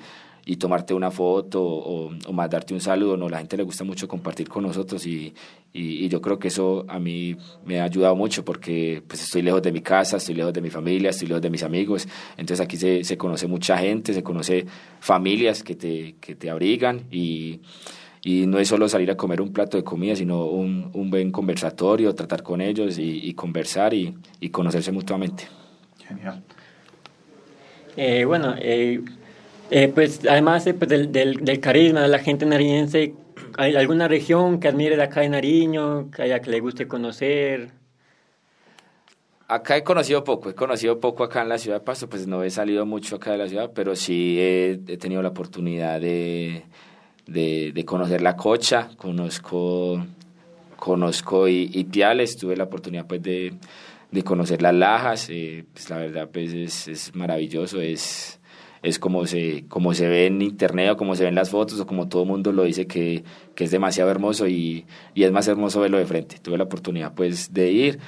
y 0.50 0.56
tomarte 0.56 0.94
una 0.94 1.12
foto 1.12 1.62
o, 1.62 2.10
o 2.26 2.34
más 2.34 2.50
darte 2.50 2.74
un 2.74 2.80
saludo, 2.80 3.18
no, 3.18 3.28
la 3.28 3.40
gente 3.40 3.58
le 3.58 3.64
gusta 3.64 3.84
mucho 3.84 4.08
compartir 4.08 4.48
con 4.48 4.64
nosotros 4.64 5.06
y, 5.06 5.34
y, 5.74 6.08
yo 6.08 6.22
creo 6.22 6.40
que 6.40 6.48
eso 6.48 6.86
a 6.88 7.00
mí 7.00 7.36
me 7.66 7.82
ha 7.82 7.84
ayudado 7.84 8.16
mucho 8.16 8.46
porque 8.46 9.04
pues 9.06 9.22
estoy 9.22 9.42
lejos 9.42 9.62
de 9.62 9.74
mi 9.74 9.82
casa, 9.82 10.16
estoy 10.16 10.36
lejos 10.36 10.54
de 10.54 10.62
mi 10.62 10.70
familia, 10.70 11.10
estoy 11.10 11.28
lejos 11.28 11.42
de 11.42 11.50
mis 11.50 11.64
amigos, 11.64 12.08
entonces 12.38 12.64
aquí 12.64 12.78
se, 12.78 13.04
se 13.04 13.18
conoce 13.18 13.46
mucha 13.46 13.78
gente, 13.78 14.14
se 14.14 14.24
conoce 14.24 14.66
familias 15.02 15.64
que 15.64 15.76
te, 15.76 16.16
que 16.22 16.36
te 16.36 16.50
abrigan 16.50 17.08
y, 17.12 17.60
y 18.24 18.48
no 18.48 18.58
es 18.58 18.70
solo 18.70 18.88
salir 18.88 19.12
a 19.12 19.18
comer 19.18 19.42
un 19.42 19.52
plato 19.52 19.76
de 19.76 19.84
comida, 19.84 20.16
sino 20.16 20.46
un, 20.46 20.92
un 20.94 21.10
buen 21.10 21.30
conversatorio, 21.30 22.16
tratar 22.16 22.42
con 22.42 22.62
ellos 22.62 22.98
y, 22.98 23.28
y 23.28 23.34
conversar 23.34 23.94
y, 23.94 24.16
y, 24.40 24.48
conocerse 24.48 24.94
mutuamente. 24.94 25.44
Genial. 26.08 26.42
Eh, 27.98 28.24
bueno, 28.26 28.54
eh, 28.60 29.02
eh, 29.69 29.91
pues 29.93 30.21
además 30.30 30.65
eh, 30.67 30.73
pues, 30.73 30.89
del, 30.89 31.12
del, 31.12 31.60
carisma 31.60 32.01
de 32.01 32.08
la 32.08 32.19
gente 32.19 32.45
nariñense, 32.45 33.13
¿hay 33.58 33.75
alguna 33.75 34.08
región 34.08 34.60
que 34.60 34.67
admire 34.67 34.95
de 34.95 35.03
acá 35.03 35.21
de 35.21 35.30
Nariño, 35.30 36.10
que 36.12 36.21
haya 36.21 36.39
que 36.39 36.51
le 36.51 36.60
guste 36.60 36.88
conocer? 36.88 37.71
Acá 39.49 39.77
he 39.77 39.84
conocido 39.84 40.23
poco, 40.23 40.49
he 40.49 40.56
conocido 40.56 40.99
poco 40.99 41.23
acá 41.23 41.41
en 41.41 41.49
la 41.49 41.58
ciudad 41.58 41.80
de 41.80 41.86
Pasto, 41.86 42.10
pues 42.10 42.27
no 42.27 42.43
he 42.43 42.49
salido 42.49 42.86
mucho 42.86 43.15
acá 43.15 43.32
de 43.32 43.38
la 43.38 43.47
ciudad, 43.47 43.71
pero 43.73 43.95
sí 43.95 44.38
he, 44.39 44.97
tenido 44.99 45.21
la 45.21 45.30
oportunidad 45.30 46.01
de, 46.01 46.63
de, 47.25 47.86
conocer 47.86 48.21
la 48.21 48.36
cocha, 48.36 48.89
conozco, 48.97 50.06
conozco 50.75 51.47
Ipiales, 51.47 52.36
tuve 52.36 52.58
la 52.58 52.65
oportunidad 52.65 53.08
pues 53.08 53.23
de, 53.23 53.53
conocer 54.25 54.62
las 54.62 54.73
lajas, 54.73 55.30
eh, 55.30 55.63
pues 55.71 55.89
la 55.89 55.97
verdad 55.97 56.30
pues 56.32 56.51
es, 56.51 56.88
es 56.89 57.15
maravilloso, 57.15 57.80
es, 57.80 58.37
es 58.84 59.00
como 59.00 59.26
se, 59.26 59.66
como 59.68 59.94
se 59.94 60.08
ve 60.08 60.28
en 60.28 60.42
internet 60.42 60.92
o 60.92 60.98
como 60.98 61.16
se 61.16 61.24
ven 61.24 61.36
las 61.36 61.50
fotos 61.50 61.80
o 61.80 61.88
como 61.88 62.08
todo 62.08 62.24
el 62.24 62.30
mundo 62.30 62.52
lo 62.52 62.63
dice 62.63 62.88
que, 62.88 63.24
que 63.56 63.63
es 63.63 63.72
demasiado 63.72 64.10
hermoso 64.10 64.48
y, 64.48 64.86
y, 65.13 65.24
es 65.24 65.32
más 65.32 65.48
hermoso 65.48 65.82
verlo 65.82 65.98
de 65.98 66.06
frente. 66.06 66.38
Tuve 66.42 66.58
la 66.58 66.66
oportunidad 66.66 67.13
pues 67.13 67.54
de 67.54 67.72
ir 67.72 68.00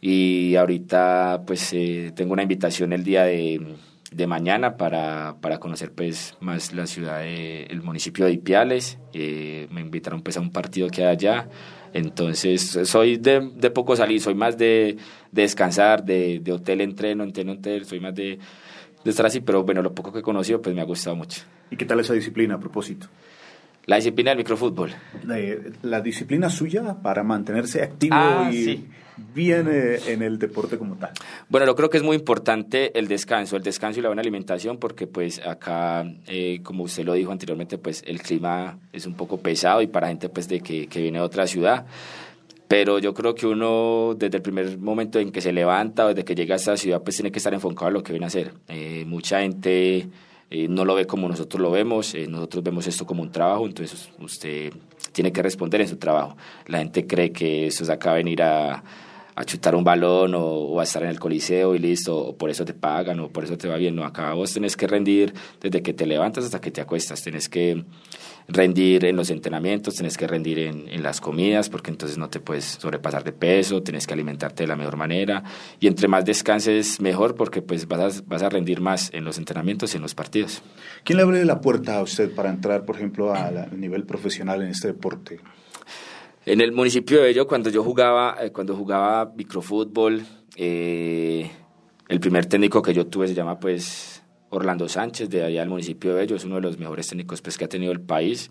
y 0.00 0.56
ahorita 0.56 1.44
pues 1.46 1.72
eh, 1.72 2.12
tengo 2.14 2.32
una 2.32 2.42
invitación 2.42 2.92
el 2.92 3.04
día 3.04 3.24
de, 3.24 3.76
de 4.10 4.26
mañana 4.26 4.76
para, 4.76 5.36
para, 5.40 5.58
conocer 5.58 5.92
pues 5.92 6.36
más 6.40 6.72
la 6.72 6.86
ciudad, 6.86 7.24
el 7.24 7.82
municipio 7.82 8.24
de 8.24 8.32
Ipiales. 8.32 8.98
Eh, 9.12 9.68
me 9.70 9.80
invitaron 9.80 10.22
pues 10.22 10.36
a 10.36 10.40
un 10.40 10.50
partido 10.50 10.88
que 10.88 11.02
hay 11.04 11.12
allá. 11.12 11.48
Entonces 11.94 12.80
soy 12.84 13.18
de, 13.18 13.50
de 13.54 13.70
poco 13.70 13.94
salir, 13.94 14.20
soy 14.20 14.34
más 14.34 14.56
de, 14.56 14.96
de 15.30 15.42
descansar, 15.42 16.04
de, 16.04 16.40
de 16.40 16.52
hotel 16.52 16.80
entreno, 16.80 17.22
entreno 17.22 17.52
hotel, 17.52 17.84
soy 17.84 18.00
más 18.00 18.14
de 18.14 18.38
de 19.04 19.10
estar 19.10 19.26
así, 19.26 19.40
pero 19.40 19.64
bueno, 19.64 19.82
lo 19.82 19.94
poco 19.94 20.12
que 20.12 20.20
he 20.20 20.22
conocido 20.22 20.60
pues 20.60 20.74
me 20.74 20.82
ha 20.82 20.84
gustado 20.84 21.16
mucho. 21.16 21.42
¿Y 21.70 21.76
qué 21.76 21.84
tal 21.84 22.00
esa 22.00 22.14
disciplina 22.14 22.54
a 22.54 22.60
propósito? 22.60 23.08
La 23.86 23.96
disciplina 23.96 24.30
del 24.30 24.38
microfútbol. 24.38 24.92
La, 25.82 26.00
disciplina 26.00 26.48
suya 26.48 26.94
para 27.02 27.24
mantenerse 27.24 27.82
activo 27.82 28.14
ah, 28.16 28.48
y 28.52 28.86
bien 29.34 29.68
eh, 29.68 29.98
en 30.06 30.22
el 30.22 30.38
deporte 30.38 30.78
como 30.78 30.94
tal. 30.94 31.10
Bueno, 31.48 31.66
yo 31.66 31.74
creo 31.74 31.90
que 31.90 31.96
es 31.96 32.04
muy 32.04 32.16
importante 32.16 32.96
el 32.96 33.08
descanso, 33.08 33.56
el 33.56 33.62
descanso 33.64 33.98
y 33.98 34.02
la 34.02 34.08
buena 34.08 34.20
alimentación, 34.20 34.78
porque 34.78 35.08
pues 35.08 35.44
acá, 35.44 36.04
eh, 36.28 36.60
como 36.62 36.84
usted 36.84 37.04
lo 37.04 37.14
dijo 37.14 37.32
anteriormente, 37.32 37.76
pues 37.76 38.04
el 38.06 38.22
clima 38.22 38.78
es 38.92 39.04
un 39.06 39.14
poco 39.14 39.38
pesado 39.38 39.82
y 39.82 39.88
para 39.88 40.06
gente 40.06 40.28
pues 40.28 40.46
de 40.48 40.60
que, 40.60 40.86
que 40.86 41.00
viene 41.00 41.18
de 41.18 41.24
otra 41.24 41.48
ciudad 41.48 41.86
pero 42.72 42.98
yo 42.98 43.12
creo 43.12 43.34
que 43.34 43.46
uno 43.46 44.14
desde 44.16 44.38
el 44.38 44.42
primer 44.42 44.78
momento 44.78 45.18
en 45.18 45.30
que 45.30 45.42
se 45.42 45.52
levanta 45.52 46.06
o 46.06 46.08
desde 46.08 46.24
que 46.24 46.34
llega 46.34 46.54
a 46.54 46.56
esta 46.56 46.74
ciudad 46.74 47.02
pues 47.02 47.16
tiene 47.16 47.30
que 47.30 47.38
estar 47.38 47.52
enfocado 47.52 47.88
en 47.88 47.92
lo 47.92 48.02
que 48.02 48.14
viene 48.14 48.24
a 48.24 48.28
hacer. 48.28 48.54
Eh, 48.68 49.04
mucha 49.06 49.40
gente 49.40 50.08
eh, 50.48 50.68
no 50.70 50.86
lo 50.86 50.94
ve 50.94 51.06
como 51.06 51.28
nosotros 51.28 51.60
lo 51.60 51.70
vemos, 51.70 52.14
eh, 52.14 52.26
nosotros 52.26 52.64
vemos 52.64 52.86
esto 52.86 53.04
como 53.04 53.20
un 53.20 53.30
trabajo, 53.30 53.66
entonces 53.66 54.08
usted 54.18 54.72
tiene 55.12 55.32
que 55.32 55.42
responder 55.42 55.82
en 55.82 55.88
su 55.88 55.98
trabajo. 55.98 56.34
La 56.66 56.78
gente 56.78 57.06
cree 57.06 57.30
que 57.30 57.66
eso 57.66 57.84
es 57.84 57.90
acá 57.90 58.14
venir 58.14 58.42
a, 58.42 58.82
a 59.34 59.44
chutar 59.44 59.74
un 59.74 59.84
balón 59.84 60.34
o, 60.34 60.80
a 60.80 60.82
estar 60.82 61.02
en 61.02 61.10
el 61.10 61.18
coliseo 61.18 61.74
y 61.74 61.78
listo, 61.78 62.16
o 62.16 62.36
por 62.38 62.48
eso 62.48 62.64
te 62.64 62.72
pagan 62.72 63.20
o 63.20 63.28
por 63.28 63.44
eso 63.44 63.58
te 63.58 63.68
va 63.68 63.76
bien. 63.76 63.94
No, 63.96 64.04
acá 64.04 64.32
vos 64.32 64.50
tenés 64.50 64.78
que 64.78 64.86
rendir 64.86 65.34
desde 65.60 65.82
que 65.82 65.92
te 65.92 66.06
levantas 66.06 66.46
hasta 66.46 66.60
que 66.60 66.70
te 66.70 66.80
acuestas, 66.80 67.22
tenés 67.22 67.50
que 67.50 67.84
rendir 68.48 69.04
en 69.04 69.16
los 69.16 69.30
entrenamientos, 69.30 69.94
tienes 69.94 70.16
que 70.16 70.26
rendir 70.26 70.58
en, 70.58 70.88
en, 70.88 71.02
las 71.02 71.20
comidas, 71.20 71.68
porque 71.68 71.90
entonces 71.90 72.18
no 72.18 72.28
te 72.28 72.40
puedes 72.40 72.64
sobrepasar 72.64 73.24
de 73.24 73.32
peso, 73.32 73.82
tienes 73.82 74.06
que 74.06 74.14
alimentarte 74.14 74.64
de 74.64 74.66
la 74.66 74.76
mejor 74.76 74.96
manera, 74.96 75.42
y 75.80 75.86
entre 75.86 76.08
más 76.08 76.24
descanses 76.24 77.00
mejor, 77.00 77.34
porque 77.34 77.62
pues 77.62 77.86
vas 77.88 78.18
a, 78.18 78.22
vas 78.26 78.42
a 78.42 78.48
rendir 78.48 78.80
más 78.80 79.12
en 79.12 79.24
los 79.24 79.38
entrenamientos 79.38 79.94
y 79.94 79.96
en 79.96 80.02
los 80.02 80.14
partidos. 80.14 80.62
¿Quién 81.04 81.16
le 81.16 81.22
abre 81.22 81.44
la 81.44 81.60
puerta 81.60 81.98
a 81.98 82.02
usted 82.02 82.34
para 82.34 82.50
entrar, 82.50 82.84
por 82.84 82.96
ejemplo, 82.96 83.34
al 83.34 83.78
nivel 83.78 84.04
profesional 84.04 84.62
en 84.62 84.68
este 84.68 84.88
deporte? 84.88 85.40
En 86.44 86.60
el 86.60 86.72
municipio 86.72 87.18
de 87.18 87.24
Bello, 87.24 87.46
cuando 87.46 87.70
yo 87.70 87.84
jugaba, 87.84 88.36
eh, 88.40 88.50
cuando 88.50 88.74
jugaba 88.74 89.32
microfútbol, 89.36 90.24
eh, 90.56 91.48
el 92.08 92.20
primer 92.20 92.46
técnico 92.46 92.82
que 92.82 92.92
yo 92.92 93.06
tuve 93.06 93.28
se 93.28 93.34
llama 93.34 93.60
pues 93.60 94.11
Orlando 94.52 94.86
Sánchez, 94.86 95.30
de 95.30 95.44
allá 95.44 95.60
del 95.60 95.70
municipio 95.70 96.10
de 96.10 96.20
Bello, 96.20 96.36
es 96.36 96.44
uno 96.44 96.56
de 96.56 96.60
los 96.60 96.78
mejores 96.78 97.08
técnicos 97.08 97.40
pues, 97.40 97.56
que 97.56 97.64
ha 97.64 97.68
tenido 97.68 97.90
el 97.90 98.00
país. 98.00 98.50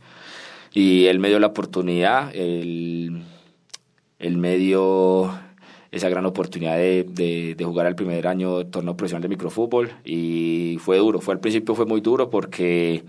Y 0.73 1.05
él 1.05 1.19
me 1.19 1.29
dio 1.29 1.39
la 1.39 1.47
oportunidad, 1.47 2.35
él, 2.35 3.23
me 4.19 4.57
dio 4.57 5.31
esa 5.91 6.09
gran 6.09 6.25
oportunidad 6.25 6.77
de, 6.77 7.55
de, 7.55 7.63
jugar 7.63 7.85
el 7.85 7.95
primer 7.95 8.25
año 8.25 8.65
torneo 8.65 8.97
profesional 8.97 9.21
de 9.21 9.27
microfútbol 9.27 9.91
y 10.05 10.77
fue 10.79 10.97
duro, 10.97 11.19
fue 11.19 11.33
al 11.33 11.41
principio 11.41 11.75
fue 11.75 11.85
muy 11.85 11.99
duro 11.99 12.29
porque, 12.29 13.03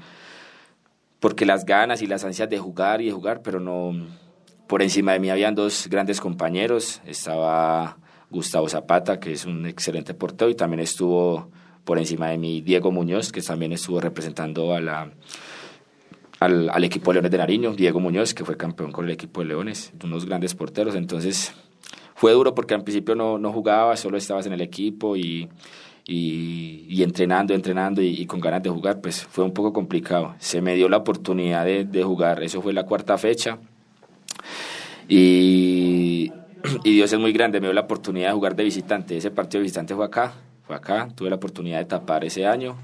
porque 1.21 1.47
las 1.47 1.65
ganas 1.65 2.03
y 2.03 2.09
las 2.09 2.25
ansias 2.25 2.51
de 2.51 2.59
jugar 2.59 3.01
y 3.01 3.07
de 3.07 3.13
jugar, 3.13 3.41
pero 3.43 3.61
no, 3.61 3.95
por 4.67 4.83
encima 4.83 5.13
de 5.13 5.21
mí 5.21 5.31
habían 5.31 5.55
dos 5.55 5.87
grandes 5.89 6.21
compañeros, 6.21 7.01
estaba 7.07 7.97
Gustavo 8.29 8.69
Zapata, 8.69 9.21
que 9.21 9.33
es 9.33 9.47
un 9.47 9.67
excelente 9.67 10.15
portero, 10.15 10.51
y 10.51 10.57
también 10.57 10.81
estuvo 10.81 11.49
por 11.85 11.99
encima 11.99 12.29
de 12.29 12.39
mí 12.39 12.61
Diego 12.61 12.91
Muñoz, 12.91 13.33
que 13.33 13.43
también 13.43 13.73
estuvo 13.73 14.01
representando 14.01 14.75
a 14.75 14.81
la, 14.81 15.13
al, 16.43 16.85
equipo 16.85 17.11
de 17.11 17.15
Leones 17.15 17.31
de 17.31 17.39
Nariño, 17.39 17.73
Diego 17.73 18.01
Muñoz, 18.01 18.35
que 18.35 18.45
fue 18.45 18.57
campeón 18.57 18.93
con 18.93 19.05
el 19.05 19.13
equipo 19.13 19.41
de 19.41 19.49
Leones, 19.49 19.93
unos 20.03 20.27
grandes 20.27 20.55
porteros, 20.55 20.95
entonces 20.95 21.55
fue 22.15 22.33
duro 22.33 22.55
porque 22.55 22.75
al 22.75 22.83
principio 22.83 23.15
no, 23.15 23.39
no 23.39 23.53
jugaba, 23.53 23.97
solo 23.97 24.17
estabas 24.17 24.47
en 24.47 24.53
el 24.53 24.61
equipo 24.61 25.17
y, 25.17 25.49
y, 26.07 27.03
entrenando, 27.03 27.55
entrenando 27.55 28.03
y, 28.03 28.27
con 28.27 28.41
ganas 28.41 28.63
de 28.63 28.71
jugar, 28.71 29.01
pues 29.01 29.25
fue 29.25 29.45
un 29.45 29.53
poco 29.53 29.73
complicado. 29.73 30.35
Se 30.39 30.61
me 30.61 30.75
dio 30.75 30.89
la 30.89 30.99
oportunidad 30.99 31.65
de, 31.65 31.85
de 31.85 32.03
jugar, 32.03 32.43
eso 32.43 32.61
fue 32.63 32.73
la 32.73 32.85
cuarta 32.85 33.19
fecha. 33.19 33.59
Y, 35.09 36.33
y 36.85 36.95
Dios 36.95 37.13
es 37.13 37.19
muy 37.19 37.33
grande, 37.33 37.61
me 37.61 37.67
dio 37.67 37.75
la 37.75 37.83
oportunidad 37.83 38.29
de 38.29 38.35
jugar 38.35 38.57
de 38.57 38.65
visitante, 38.65 39.17
ese 39.17 39.31
partido 39.31 39.61
de 39.61 39.65
visitante 39.65 39.95
fue 39.95 40.05
acá, 40.05 40.35
fue 40.67 40.77
acá, 40.77 41.09
tuve 41.15 41.31
la 41.31 41.37
oportunidad 41.37 41.79
de 41.79 41.85
tapar 41.85 42.25
ese 42.25 42.47
año 42.47 42.77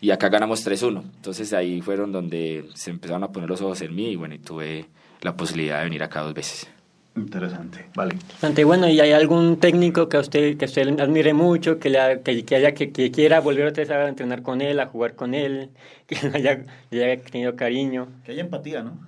y 0.00 0.10
acá 0.10 0.28
ganamos 0.28 0.66
3-1. 0.66 1.02
Entonces 1.02 1.52
ahí 1.52 1.80
fueron 1.80 2.12
donde 2.12 2.64
se 2.74 2.90
empezaron 2.90 3.22
a 3.22 3.32
poner 3.32 3.48
los 3.48 3.60
ojos 3.62 3.80
en 3.82 3.94
mí 3.94 4.10
y 4.10 4.16
bueno, 4.16 4.34
y 4.34 4.38
tuve 4.38 4.86
la 5.20 5.36
posibilidad 5.36 5.78
de 5.78 5.84
venir 5.84 6.02
acá 6.02 6.20
dos 6.22 6.34
veces. 6.34 6.68
Interesante, 7.14 7.86
vale. 7.94 8.16
Bastante 8.26 8.64
bueno, 8.64 8.88
¿y 8.88 8.98
hay 8.98 9.12
algún 9.12 9.58
técnico 9.58 10.08
que 10.08 10.16
usted 10.16 10.56
que 10.56 10.64
usted 10.64 10.98
admire 10.98 11.34
mucho, 11.34 11.78
que, 11.78 11.90
le, 11.90 12.22
que, 12.22 12.56
haya, 12.56 12.72
que, 12.72 12.90
quiera 12.90 13.40
volver 13.40 13.66
otra 13.66 13.82
vez 13.82 13.90
a 13.90 14.08
entrenar 14.08 14.40
con 14.42 14.62
él, 14.62 14.80
a 14.80 14.86
jugar 14.86 15.14
con 15.14 15.34
él, 15.34 15.68
que 16.06 16.16
haya, 16.32 16.64
haya 16.90 17.22
tenido 17.22 17.54
cariño? 17.54 18.08
Que 18.24 18.32
haya 18.32 18.40
empatía, 18.40 18.82
¿no? 18.82 18.98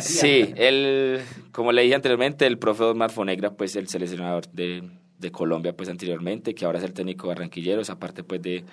Sí, 0.00 0.52
él, 0.56 1.20
como 1.52 1.70
le 1.72 1.82
dije 1.82 1.94
anteriormente, 1.94 2.46
el 2.46 2.58
profe 2.58 2.82
Omar 2.82 3.10
Fonegra, 3.10 3.52
pues 3.52 3.76
el 3.76 3.88
seleccionador 3.88 4.48
de, 4.48 4.82
de 5.22 5.32
Colombia 5.32 5.74
pues 5.74 5.88
anteriormente, 5.88 6.54
que 6.54 6.66
ahora 6.66 6.78
es 6.78 6.84
el 6.84 6.92
técnico 6.92 7.28
barranquilleros, 7.28 7.88
aparte 7.88 8.22
pues 8.22 8.42
de, 8.42 8.64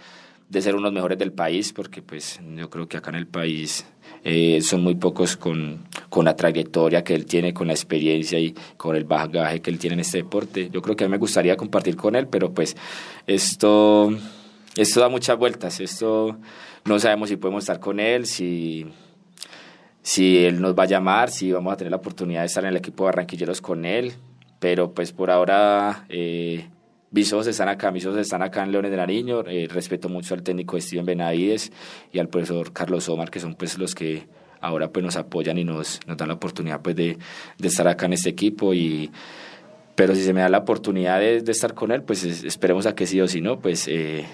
de 0.49 0.61
ser 0.61 0.75
unos 0.75 0.91
mejores 0.91 1.17
del 1.17 1.31
país, 1.31 1.71
porque 1.71 2.01
pues 2.01 2.41
yo 2.57 2.69
creo 2.69 2.89
que 2.89 2.97
acá 2.97 3.11
en 3.11 3.15
el 3.15 3.27
país 3.27 3.85
eh, 4.23 4.59
son 4.61 4.81
muy 4.81 4.95
pocos 4.95 5.37
con, 5.37 5.85
con 6.09 6.25
la 6.25 6.35
trayectoria 6.35 7.03
que 7.03 7.15
él 7.15 7.25
tiene, 7.25 7.53
con 7.53 7.67
la 7.67 7.73
experiencia 7.73 8.39
y 8.39 8.53
con 8.75 8.95
el 8.95 9.05
bagaje 9.05 9.61
que 9.61 9.69
él 9.69 9.79
tiene 9.79 9.93
en 9.93 9.99
este 10.01 10.17
deporte. 10.17 10.69
Yo 10.71 10.81
creo 10.81 10.95
que 10.95 11.05
a 11.05 11.07
mí 11.07 11.11
me 11.11 11.17
gustaría 11.17 11.55
compartir 11.55 11.95
con 11.95 12.15
él, 12.15 12.27
pero 12.27 12.51
pues 12.51 12.75
esto, 13.27 14.11
esto 14.75 14.99
da 14.99 15.07
muchas 15.07 15.37
vueltas, 15.37 15.79
esto 15.79 16.37
no 16.83 16.99
sabemos 16.99 17.29
si 17.29 17.37
podemos 17.37 17.63
estar 17.63 17.79
con 17.79 17.99
él, 17.99 18.25
si 18.25 18.87
si 20.01 20.45
él 20.45 20.59
nos 20.59 20.73
va 20.73 20.83
a 20.83 20.87
llamar, 20.87 21.29
si 21.29 21.51
vamos 21.51 21.73
a 21.73 21.77
tener 21.77 21.91
la 21.91 21.97
oportunidad 21.97 22.41
de 22.41 22.47
estar 22.47 22.63
en 22.63 22.71
el 22.71 22.77
equipo 22.77 23.03
de 23.03 23.07
Barranquilleros 23.09 23.61
con 23.61 23.85
él, 23.85 24.13
pero 24.59 24.93
pues 24.93 25.11
por 25.11 25.31
ahora 25.31 26.05
eh, 26.09 26.67
mis 27.11 27.31
ojos 27.33 27.47
están 27.47 27.69
acá, 27.69 27.91
mis 27.91 28.05
ojos 28.05 28.19
están 28.19 28.41
acá 28.41 28.63
en 28.63 28.71
Leones 28.71 28.91
de 28.91 28.97
Nariño, 28.97 29.43
eh, 29.47 29.67
respeto 29.69 30.09
mucho 30.09 30.33
al 30.33 30.43
técnico 30.43 30.79
Steven 30.79 31.05
Benavides 31.05 31.71
y 32.11 32.19
al 32.19 32.29
profesor 32.29 32.71
Carlos 32.71 33.09
Omar, 33.09 33.31
que 33.31 33.39
son 33.39 33.55
pues 33.55 33.77
los 33.77 33.95
que 33.95 34.27
ahora 34.61 34.91
pues 34.91 35.03
nos 35.03 35.15
apoyan 35.15 35.57
y 35.57 35.63
nos, 35.63 35.99
dan 36.05 36.27
la 36.27 36.33
oportunidad 36.35 36.81
pues 36.81 36.95
de, 36.95 37.17
estar 37.61 37.87
acá 37.87 38.05
en 38.05 38.13
este 38.13 38.29
equipo 38.29 38.73
y 38.73 39.11
pero 39.95 40.15
si 40.15 40.23
se 40.23 40.33
me 40.33 40.41
da 40.41 40.49
la 40.49 40.59
oportunidad 40.59 41.19
de, 41.19 41.41
de 41.41 41.51
estar 41.51 41.73
con 41.73 41.91
él, 41.91 42.03
pues 42.03 42.23
esperemos 42.23 42.85
a 42.85 42.95
que 42.95 43.05
sí 43.05 43.19
o 43.19 43.27
si 43.27 43.41
no, 43.41 43.59
pues 43.59 43.85
eh, 43.89 44.25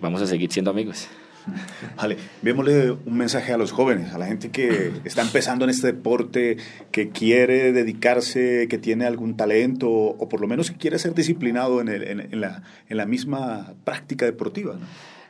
vamos 0.00 0.22
a 0.22 0.26
seguir 0.26 0.50
siendo 0.50 0.70
amigos. 0.70 1.08
Vale, 1.96 2.16
vémosle 2.42 2.92
un 2.92 3.16
mensaje 3.16 3.52
a 3.52 3.56
los 3.56 3.72
jóvenes, 3.72 4.12
a 4.12 4.18
la 4.18 4.26
gente 4.26 4.50
que 4.50 4.92
está 5.04 5.22
empezando 5.22 5.64
en 5.64 5.70
este 5.70 5.88
deporte, 5.88 6.56
que 6.90 7.10
quiere 7.10 7.72
dedicarse, 7.72 8.66
que 8.68 8.78
tiene 8.78 9.06
algún 9.06 9.36
talento 9.36 9.90
o 9.90 10.28
por 10.28 10.40
lo 10.40 10.46
menos 10.46 10.70
que 10.70 10.76
quiere 10.76 10.98
ser 10.98 11.14
disciplinado 11.14 11.80
en, 11.80 12.40
la, 12.40 13.06
misma 13.06 13.74
práctica 13.84 14.24
deportiva. 14.24 14.76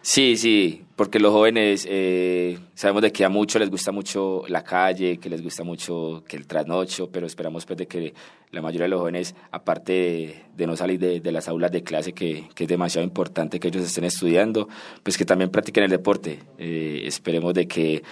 Sí, 0.06 0.36
sí, 0.36 0.82
porque 0.96 1.18
los 1.18 1.32
jóvenes 1.32 1.86
eh, 1.88 2.58
sabemos 2.74 3.00
de 3.00 3.10
que 3.10 3.24
a 3.24 3.30
muchos 3.30 3.58
les 3.58 3.70
gusta 3.70 3.90
mucho 3.90 4.42
la 4.48 4.62
calle, 4.62 5.16
que 5.16 5.30
les 5.30 5.42
gusta 5.42 5.64
mucho 5.64 6.22
que 6.28 6.36
el 6.36 6.46
trasnocho, 6.46 7.08
pero 7.10 7.26
esperamos 7.26 7.64
pues 7.64 7.78
de 7.78 7.86
que 7.86 8.12
la 8.50 8.60
mayoría 8.60 8.82
de 8.82 8.90
los 8.90 9.00
jóvenes, 9.00 9.34
aparte 9.50 10.44
de, 10.54 10.66
no 10.66 10.76
salir 10.76 11.00
de, 11.00 11.32
las 11.32 11.48
aulas 11.48 11.72
de 11.72 11.82
clase, 11.82 12.12
que, 12.12 12.50
es 12.54 12.68
demasiado 12.68 13.02
importante 13.02 13.58
que 13.58 13.68
ellos 13.68 13.82
estén 13.82 14.04
estudiando, 14.04 14.68
pues 15.02 15.16
que 15.16 15.24
también 15.24 15.50
practiquen 15.50 15.84
el 15.84 15.90
deporte. 15.90 16.38
Eh, 16.58 17.04
esperemos 17.06 17.54
de 17.54 17.66
que 17.66 18.02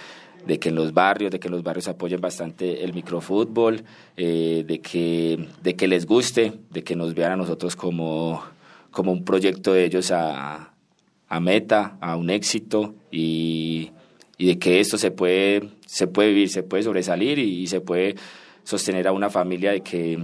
de 0.47 0.57
que 0.57 0.69
en 0.69 0.75
los 0.75 0.95
barrios, 0.95 1.29
de 1.29 1.39
que 1.39 1.47
los 1.47 1.61
barrios 1.61 1.87
apoyen 1.87 2.19
bastante 2.19 2.83
el 2.83 2.93
microfútbol, 2.93 3.83
eh, 4.17 4.63
de, 4.65 4.79
que, 4.79 5.47
de 5.61 5.75
que 5.75 5.87
les 5.87 6.07
guste, 6.07 6.53
de 6.71 6.83
que 6.83 6.95
nos 6.95 7.13
vean 7.13 7.33
a 7.33 7.37
nosotros 7.37 7.75
como, 7.75 8.43
como 8.89 9.11
un 9.11 9.23
proyecto 9.23 9.73
de 9.73 9.85
ellos 9.85 10.09
a 10.09 10.72
a 11.33 11.39
meta, 11.39 11.97
a 11.99 12.15
un 12.15 12.29
éxito 12.29 12.93
y, 13.11 13.89
de 14.37 14.59
que 14.59 14.79
esto 14.79 14.99
se 14.99 15.09
puede, 15.09 15.71
se 15.87 16.05
puede 16.05 16.29
vivir, 16.29 16.49
se 16.49 16.61
puede 16.61 16.83
sobresalir 16.83 17.39
y, 17.39 17.65
se 17.65 17.81
puede 17.81 18.15
sostener 18.63 19.07
a 19.07 19.13
una 19.13 19.31
familia 19.31 19.71
de 19.71 19.81
que 19.81 20.19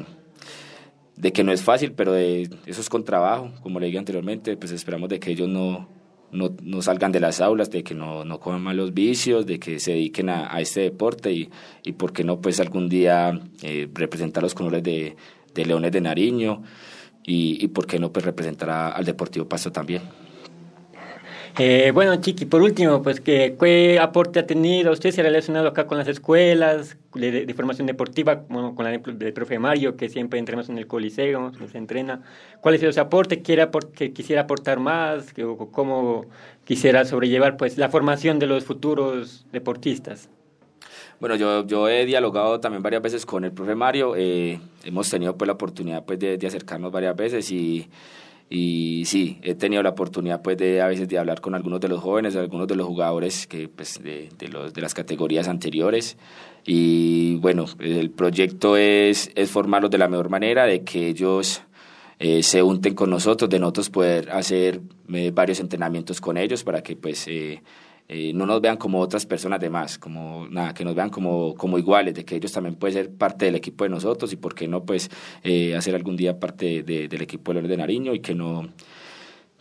de 1.16 1.34
que 1.34 1.44
no 1.44 1.52
es 1.52 1.64
fácil, 1.64 1.94
pero 1.94 2.14
de, 2.14 2.50
eso 2.66 2.80
es 2.80 2.90
con 2.90 3.04
trabajo, 3.04 3.52
como 3.62 3.80
le 3.80 3.88
dije 3.88 3.98
anteriormente, 3.98 4.56
pues 4.56 4.72
esperamos 4.72 5.10
de 5.10 5.20
que 5.20 5.32
ellos 5.32 5.50
no, 5.50 5.90
no, 6.32 6.56
no, 6.62 6.82
salgan 6.82 7.12
de 7.12 7.20
las 7.20 7.42
aulas, 7.42 7.70
de 7.72 7.84
que 7.84 7.94
no, 7.94 8.24
no 8.24 8.40
coman 8.40 8.62
malos 8.62 8.94
vicios, 8.94 9.46
de 9.46 9.60
que 9.60 9.80
se 9.80 9.92
dediquen 9.92 10.30
a, 10.30 10.62
este 10.62 10.82
deporte 10.82 11.34
y, 11.34 11.50
y 11.84 11.94
por 11.94 12.14
qué 12.14 12.24
no 12.24 12.40
pues 12.40 12.62
algún 12.62 12.88
día 12.88 13.38
eh, 13.64 13.90
representar 13.94 14.44
los 14.44 14.54
colores 14.54 14.84
de, 14.84 15.16
Leones 15.56 15.92
de 15.92 16.00
Nariño 16.00 16.62
y, 17.26 17.58
y 17.62 17.68
por 17.68 17.86
qué 17.86 18.00
no 18.00 18.14
pues 18.14 18.24
representar 18.24 18.70
al 18.70 19.04
Deportivo 19.04 19.50
Pasto 19.50 19.74
también. 19.74 20.04
Eh, 21.58 21.92
bueno, 21.94 22.16
Chiqui, 22.18 22.46
por 22.46 22.62
último, 22.62 23.02
pues, 23.02 23.20
¿qué, 23.20 23.56
¿qué, 23.60 24.00
aporte 24.00 24.40
ha 24.40 24.46
tenido? 24.46 24.92
¿Usted 24.92 25.12
se 25.12 25.22
ha 25.22 25.24
relacionado 25.24 25.68
acá 25.68 25.88
con 25.88 25.98
las 25.98 26.08
escuelas 26.08 26.98
de, 27.16 27.54
formación 27.54 27.88
deportiva, 27.88 28.44
bueno, 28.50 28.76
con 28.76 28.86
la 28.86 28.92
del 28.92 29.34
profe 29.34 29.60
Mario, 29.60 29.98
que 29.98 30.10
siempre 30.10 30.40
entrenamos 30.40 30.70
en 30.70 30.78
el 30.78 30.88
Coliseo, 30.88 31.52
se 31.72 31.78
entrena? 31.78 32.22
¿Cuál 32.62 32.76
es 32.76 32.84
ese 32.84 33.00
aporte? 33.00 33.42
¿Quiere 33.42 33.68
que 33.96 34.14
quisiera 34.14 34.44
aportar 34.44 34.80
más? 34.80 35.34
¿O 35.44 35.72
cómo 35.72 36.26
quisiera 36.66 37.04
sobrellevar 37.06 37.58
pues, 37.58 37.78
la 37.78 37.90
formación 37.90 38.40
de 38.40 38.48
los 38.48 38.64
futuros 38.64 39.46
deportistas? 39.52 40.30
Bueno, 41.20 41.36
yo, 41.36 41.68
yo 41.68 41.90
he 41.90 42.06
dialogado 42.06 42.62
también 42.62 42.82
varias 42.82 43.02
veces 43.02 43.26
con 43.26 43.44
el 43.44 43.52
profe 43.52 43.76
Mario. 43.76 44.16
Eh, 44.16 44.62
hemos 44.86 45.10
tenido 45.10 45.36
pues, 45.36 45.48
la 45.48 45.54
oportunidad 45.54 46.06
pues, 46.06 46.18
de, 46.20 46.38
de 46.38 46.48
acercarnos 46.48 46.92
varias 46.92 47.16
veces 47.18 47.52
y 47.52 47.90
y 48.50 49.04
sí, 49.06 49.38
he 49.44 49.54
tenido 49.54 49.84
la 49.84 49.90
oportunidad 49.90 50.42
pues 50.42 50.58
de 50.58 50.82
a 50.82 50.88
veces 50.88 51.08
de 51.08 51.20
hablar 51.20 51.40
con 51.40 51.54
algunos 51.54 51.80
de 51.80 51.88
los 51.88 52.02
jóvenes, 52.02 52.36
algunos 52.36 52.68
de 52.68 52.76
los 52.76 52.88
jugadores 52.88 53.46
que 53.46 53.68
pues 53.68 54.02
de, 54.02 54.30
de, 54.40 54.48
los, 54.48 54.74
de 54.74 54.82
las 54.82 54.96
categorías 54.96 55.48
anteriores. 55.48 56.18
Y 56.66 57.36
bueno, 57.36 57.66
el 57.80 58.10
proyecto 58.10 58.76
es, 58.76 59.32
es 59.36 59.52
formarlos 59.52 59.92
de 59.92 60.00
la 60.00 60.08
mejor 60.08 60.30
manera, 60.30 60.66
de 60.66 60.84
que 60.84 61.08
ellos 61.08 61.62
eh, 62.18 62.42
se 62.42 62.64
unten 62.64 62.96
con 62.96 63.12
nosotros, 63.12 63.50
de 63.50 63.60
nosotros 63.60 63.90
poder 63.92 64.32
hacer 64.32 64.82
eh, 65.14 65.32
varios 65.32 65.60
entrenamientos 65.60 66.20
con 66.20 66.36
ellos 66.36 66.64
para 66.64 66.82
que 66.82 66.96
pues 66.96 67.28
eh, 67.28 67.62
eh, 68.12 68.34
no 68.34 68.48
nos 68.48 68.60
vean 68.60 68.78
como 68.78 69.00
otras 69.00 69.28
personas 69.28 69.60
de 69.60 69.70
más, 69.70 70.00
como 70.00 70.48
nada, 70.50 70.74
que 70.74 70.84
nos 70.84 70.96
vean 70.96 71.12
como, 71.12 71.54
como 71.54 71.78
iguales, 71.78 72.16
de 72.16 72.26
que 72.26 72.36
ellos 72.36 72.52
también 72.52 72.76
pueden 72.76 72.96
ser 72.96 73.14
parte 73.14 73.46
del 73.46 73.56
equipo 73.56 73.84
de 73.84 73.92
nosotros 73.92 74.34
y 74.34 74.36
por 74.36 74.56
qué 74.56 74.68
no 74.68 74.84
pues 74.84 75.12
eh, 75.44 75.76
hacer 75.76 75.94
algún 75.94 76.18
día 76.18 76.40
parte 76.40 76.82
de, 76.82 77.08
del 77.08 77.22
equipo 77.22 77.54
de 77.54 77.62
de 77.62 77.78
Nariño 77.78 78.16
y 78.16 78.20
que 78.20 78.34
no 78.34 78.70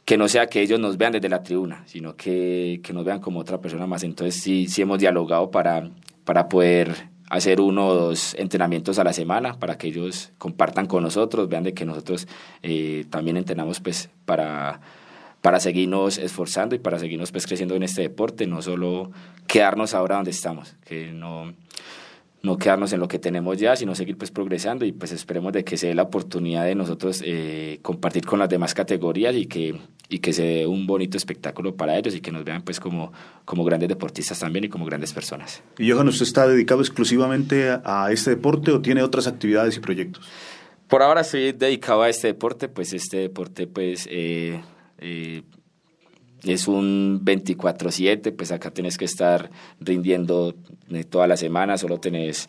que 0.06 0.16
no 0.16 0.26
sea 0.26 0.46
que 0.46 0.62
ellos 0.62 0.80
nos 0.80 0.96
vean 0.96 1.12
desde 1.12 1.28
la 1.28 1.42
tribuna, 1.42 1.82
sino 1.84 2.16
que, 2.16 2.80
que 2.82 2.94
nos 2.94 3.04
vean 3.04 3.20
como 3.20 3.40
otra 3.40 3.60
persona 3.60 3.86
más. 3.86 4.02
Entonces 4.04 4.40
sí, 4.42 4.66
sí 4.66 4.80
hemos 4.80 4.98
dialogado 4.98 5.50
para, 5.50 5.90
para 6.24 6.48
poder 6.48 7.10
hacer 7.28 7.60
uno 7.60 7.88
o 7.88 7.94
dos 7.94 8.34
entrenamientos 8.38 8.98
a 8.98 9.04
la 9.04 9.12
semana 9.12 9.58
para 9.58 9.76
que 9.76 9.88
ellos 9.88 10.32
compartan 10.38 10.86
con 10.86 11.02
nosotros, 11.02 11.50
vean 11.50 11.64
de 11.64 11.74
que 11.74 11.84
nosotros 11.84 12.26
eh, 12.62 13.04
también 13.10 13.36
entrenamos 13.36 13.80
pues 13.80 14.08
para 14.24 14.80
para 15.48 15.60
seguirnos 15.60 16.18
esforzando 16.18 16.74
y 16.74 16.78
para 16.78 16.98
seguirnos 16.98 17.32
pues, 17.32 17.46
creciendo 17.46 17.74
en 17.74 17.82
este 17.82 18.02
deporte, 18.02 18.46
no 18.46 18.60
solo 18.60 19.12
quedarnos 19.46 19.94
ahora 19.94 20.16
donde 20.16 20.30
estamos, 20.30 20.76
que 20.84 21.10
no, 21.10 21.54
no 22.42 22.58
quedarnos 22.58 22.92
en 22.92 23.00
lo 23.00 23.08
que 23.08 23.18
tenemos 23.18 23.56
ya, 23.56 23.74
sino 23.74 23.94
seguir 23.94 24.18
pues 24.18 24.30
progresando 24.30 24.84
y 24.84 24.92
pues 24.92 25.10
esperemos 25.10 25.54
de 25.54 25.64
que 25.64 25.78
se 25.78 25.86
dé 25.86 25.94
la 25.94 26.02
oportunidad 26.02 26.66
de 26.66 26.74
nosotros 26.74 27.22
eh, 27.24 27.78
compartir 27.80 28.26
con 28.26 28.38
las 28.38 28.50
demás 28.50 28.74
categorías 28.74 29.34
y 29.36 29.46
que, 29.46 29.80
y 30.10 30.18
que 30.18 30.34
se 30.34 30.42
dé 30.42 30.66
un 30.66 30.86
bonito 30.86 31.16
espectáculo 31.16 31.74
para 31.76 31.96
ellos 31.96 32.14
y 32.14 32.20
que 32.20 32.30
nos 32.30 32.44
vean 32.44 32.60
pues 32.60 32.78
como, 32.78 33.10
como 33.46 33.64
grandes 33.64 33.88
deportistas 33.88 34.38
también 34.38 34.66
y 34.66 34.68
como 34.68 34.84
grandes 34.84 35.14
personas. 35.14 35.62
¿Y 35.78 35.90
Johan, 35.90 36.08
usted 36.08 36.26
está 36.26 36.46
dedicado 36.46 36.82
exclusivamente 36.82 37.70
a 37.86 38.12
este 38.12 38.32
deporte 38.32 38.70
o 38.70 38.82
tiene 38.82 39.02
otras 39.02 39.26
actividades 39.26 39.78
y 39.78 39.80
proyectos? 39.80 40.28
Por 40.88 41.02
ahora 41.02 41.22
estoy 41.22 41.52
dedicado 41.52 42.02
a 42.02 42.10
este 42.10 42.26
deporte, 42.26 42.68
pues 42.68 42.92
este 42.92 43.16
deporte 43.16 43.66
pues... 43.66 44.06
Eh, 44.10 44.60
eh, 44.98 45.42
es 46.44 46.68
un 46.68 47.20
24/7, 47.24 48.32
pues 48.32 48.52
acá 48.52 48.70
tienes 48.70 48.96
que 48.96 49.04
estar 49.04 49.50
rindiendo 49.80 50.54
eh, 50.90 51.04
toda 51.04 51.26
la 51.26 51.36
semana, 51.36 51.78
solo 51.78 51.98
tenés 51.98 52.48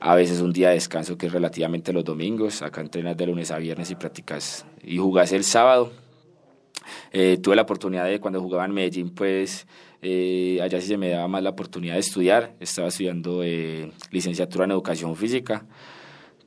a 0.00 0.14
veces 0.14 0.40
un 0.40 0.52
día 0.52 0.68
de 0.68 0.74
descanso 0.74 1.16
que 1.16 1.26
es 1.26 1.32
relativamente 1.32 1.92
los 1.92 2.04
domingos, 2.04 2.62
acá 2.62 2.80
entrenas 2.80 3.16
de 3.16 3.26
lunes 3.26 3.50
a 3.50 3.58
viernes 3.58 3.90
y 3.90 3.94
practicas 3.94 4.66
y 4.82 4.98
jugás 4.98 5.32
el 5.32 5.44
sábado. 5.44 5.92
Eh, 7.12 7.38
tuve 7.42 7.56
la 7.56 7.62
oportunidad 7.62 8.04
de 8.04 8.20
cuando 8.20 8.40
jugaba 8.40 8.66
en 8.66 8.72
Medellín, 8.72 9.10
pues 9.10 9.66
allá 10.02 10.82
sí 10.82 10.88
se 10.88 10.98
me 10.98 11.08
daba 11.08 11.28
más 11.28 11.42
la 11.42 11.50
oportunidad 11.50 11.94
de 11.94 12.00
estudiar, 12.00 12.54
estaba 12.60 12.88
estudiando 12.88 13.42
licenciatura 14.10 14.66
en 14.66 14.72
educación 14.72 15.16
física 15.16 15.64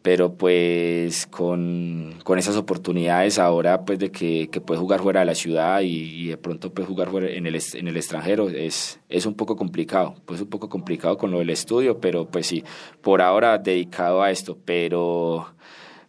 pero 0.08 0.36
pues 0.36 1.28
con, 1.28 2.14
con, 2.24 2.40
esas 2.40 2.56
oportunidades 2.56 3.40
ahora 3.40 3.84
pues 3.84 4.00
de 4.00 4.10
que, 4.10 4.48
que 4.50 4.62
puedes 4.62 4.80
jugar 4.80 5.02
fuera 5.02 5.20
de 5.20 5.26
la 5.26 5.36
ciudad 5.36 5.82
y, 5.82 6.28
de 6.28 6.38
pronto 6.38 6.74
puedes 6.74 6.88
jugar 6.88 7.10
fuera 7.10 7.30
en 7.30 7.46
el, 7.46 7.62
en 7.74 7.88
el 7.90 7.98
extranjero 7.98 8.48
es, 8.48 9.02
es 9.10 9.26
un 9.26 9.34
poco 9.34 9.58
complicado, 9.58 10.16
pues 10.26 10.40
un 10.40 10.48
poco 10.48 10.70
complicado 10.70 11.18
con 11.18 11.30
lo 11.30 11.40
del 11.40 11.50
estudio, 11.50 12.00
pero 12.00 12.26
pues 12.26 12.48
sí, 12.48 12.64
por 13.02 13.22
ahora 13.22 13.58
dedicado 13.58 14.24
a 14.24 14.32
esto, 14.32 14.58
pero, 14.64 15.54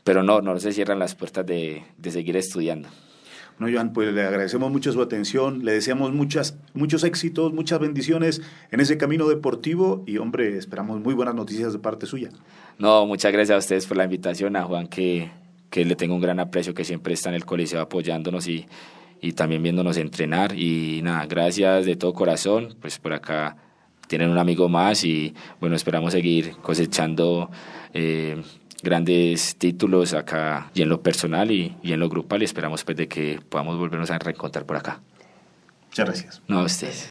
pero 0.04 0.22
no, 0.22 0.42
no 0.42 0.60
se 0.60 0.72
cierran 0.72 1.00
las 1.00 1.16
puertas 1.16 1.44
de, 1.44 1.82
de 1.96 2.10
seguir 2.12 2.36
estudiando. 2.36 2.88
No, 3.58 3.66
Joan, 3.70 3.92
pues 3.92 4.12
le 4.14 4.22
agradecemos 4.22 4.70
mucho 4.70 4.92
su 4.92 5.02
atención, 5.02 5.64
le 5.64 5.72
deseamos 5.72 6.12
muchas, 6.12 6.56
muchos 6.74 7.02
éxitos, 7.02 7.52
muchas 7.52 7.80
bendiciones 7.80 8.40
en 8.70 8.80
ese 8.80 8.98
camino 8.98 9.28
deportivo 9.28 10.04
y, 10.06 10.18
hombre, 10.18 10.56
esperamos 10.56 11.00
muy 11.00 11.14
buenas 11.14 11.34
noticias 11.34 11.72
de 11.72 11.80
parte 11.80 12.06
suya. 12.06 12.30
No, 12.78 13.04
muchas 13.06 13.32
gracias 13.32 13.56
a 13.56 13.58
ustedes 13.58 13.86
por 13.86 13.96
la 13.96 14.04
invitación, 14.04 14.54
a 14.54 14.62
Juan, 14.62 14.86
que, 14.86 15.30
que 15.70 15.84
le 15.84 15.96
tengo 15.96 16.14
un 16.14 16.20
gran 16.20 16.38
aprecio, 16.38 16.72
que 16.72 16.84
siempre 16.84 17.14
está 17.14 17.30
en 17.30 17.34
el 17.34 17.44
coliseo 17.44 17.80
apoyándonos 17.80 18.46
y, 18.46 18.66
y 19.20 19.32
también 19.32 19.62
viéndonos 19.62 19.96
entrenar. 19.96 20.56
Y 20.56 21.00
nada, 21.02 21.26
gracias 21.26 21.84
de 21.84 21.96
todo 21.96 22.14
corazón, 22.14 22.76
pues 22.80 22.98
por 23.00 23.12
acá 23.12 23.56
tienen 24.06 24.30
un 24.30 24.38
amigo 24.38 24.68
más 24.68 25.04
y 25.04 25.34
bueno, 25.60 25.74
esperamos 25.74 26.12
seguir 26.12 26.52
cosechando. 26.62 27.50
Eh, 27.92 28.40
grandes 28.82 29.56
títulos 29.56 30.14
acá 30.14 30.70
y 30.74 30.82
en 30.82 30.88
lo 30.88 31.02
personal 31.02 31.50
y, 31.50 31.76
y 31.82 31.92
en 31.92 32.00
lo 32.00 32.08
grupal 32.08 32.42
y 32.42 32.44
esperamos 32.44 32.84
pues 32.84 32.96
de 32.96 33.08
que 33.08 33.40
podamos 33.48 33.78
volvernos 33.78 34.10
a 34.10 34.18
reencontrar 34.18 34.66
por 34.66 34.76
acá. 34.76 35.00
Muchas 35.88 36.06
gracias. 36.06 36.42
No, 36.48 36.60
a 36.60 36.64
ustedes. 36.64 37.08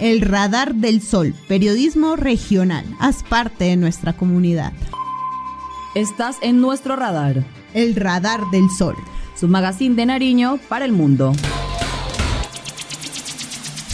El 0.00 0.22
Radar 0.22 0.74
del 0.74 1.02
Sol, 1.02 1.34
periodismo 1.46 2.16
regional. 2.16 2.86
Haz 3.00 3.22
parte 3.22 3.64
de 3.64 3.76
nuestra 3.76 4.14
comunidad. 4.14 4.72
Estás 5.94 6.38
en 6.40 6.60
nuestro 6.60 6.96
radar. 6.96 7.44
El 7.74 7.94
Radar 7.96 8.40
del 8.50 8.70
Sol. 8.70 8.96
Su 9.36 9.46
magazine 9.48 9.94
de 9.96 10.06
Nariño 10.06 10.58
para 10.68 10.86
el 10.86 10.92
mundo. 10.92 11.32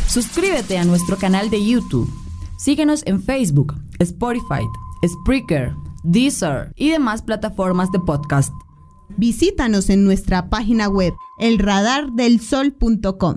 Suscríbete 0.07 0.79
a 0.79 0.85
nuestro 0.85 1.17
canal 1.17 1.51
de 1.51 1.65
YouTube. 1.65 2.09
Síguenos 2.57 3.03
en 3.07 3.23
Facebook, 3.23 3.75
Spotify, 4.01 4.63
Spreaker, 5.07 5.75
Deezer 6.05 6.73
y 6.77 6.91
demás 6.91 7.23
plataformas 7.23 7.91
de 7.93 8.01
podcast. 8.01 8.53
Visítanos 9.17 9.89
en 9.91 10.05
nuestra 10.05 10.49
página 10.51 10.89
web 10.89 11.15
elradardelsol.com. 11.39 13.37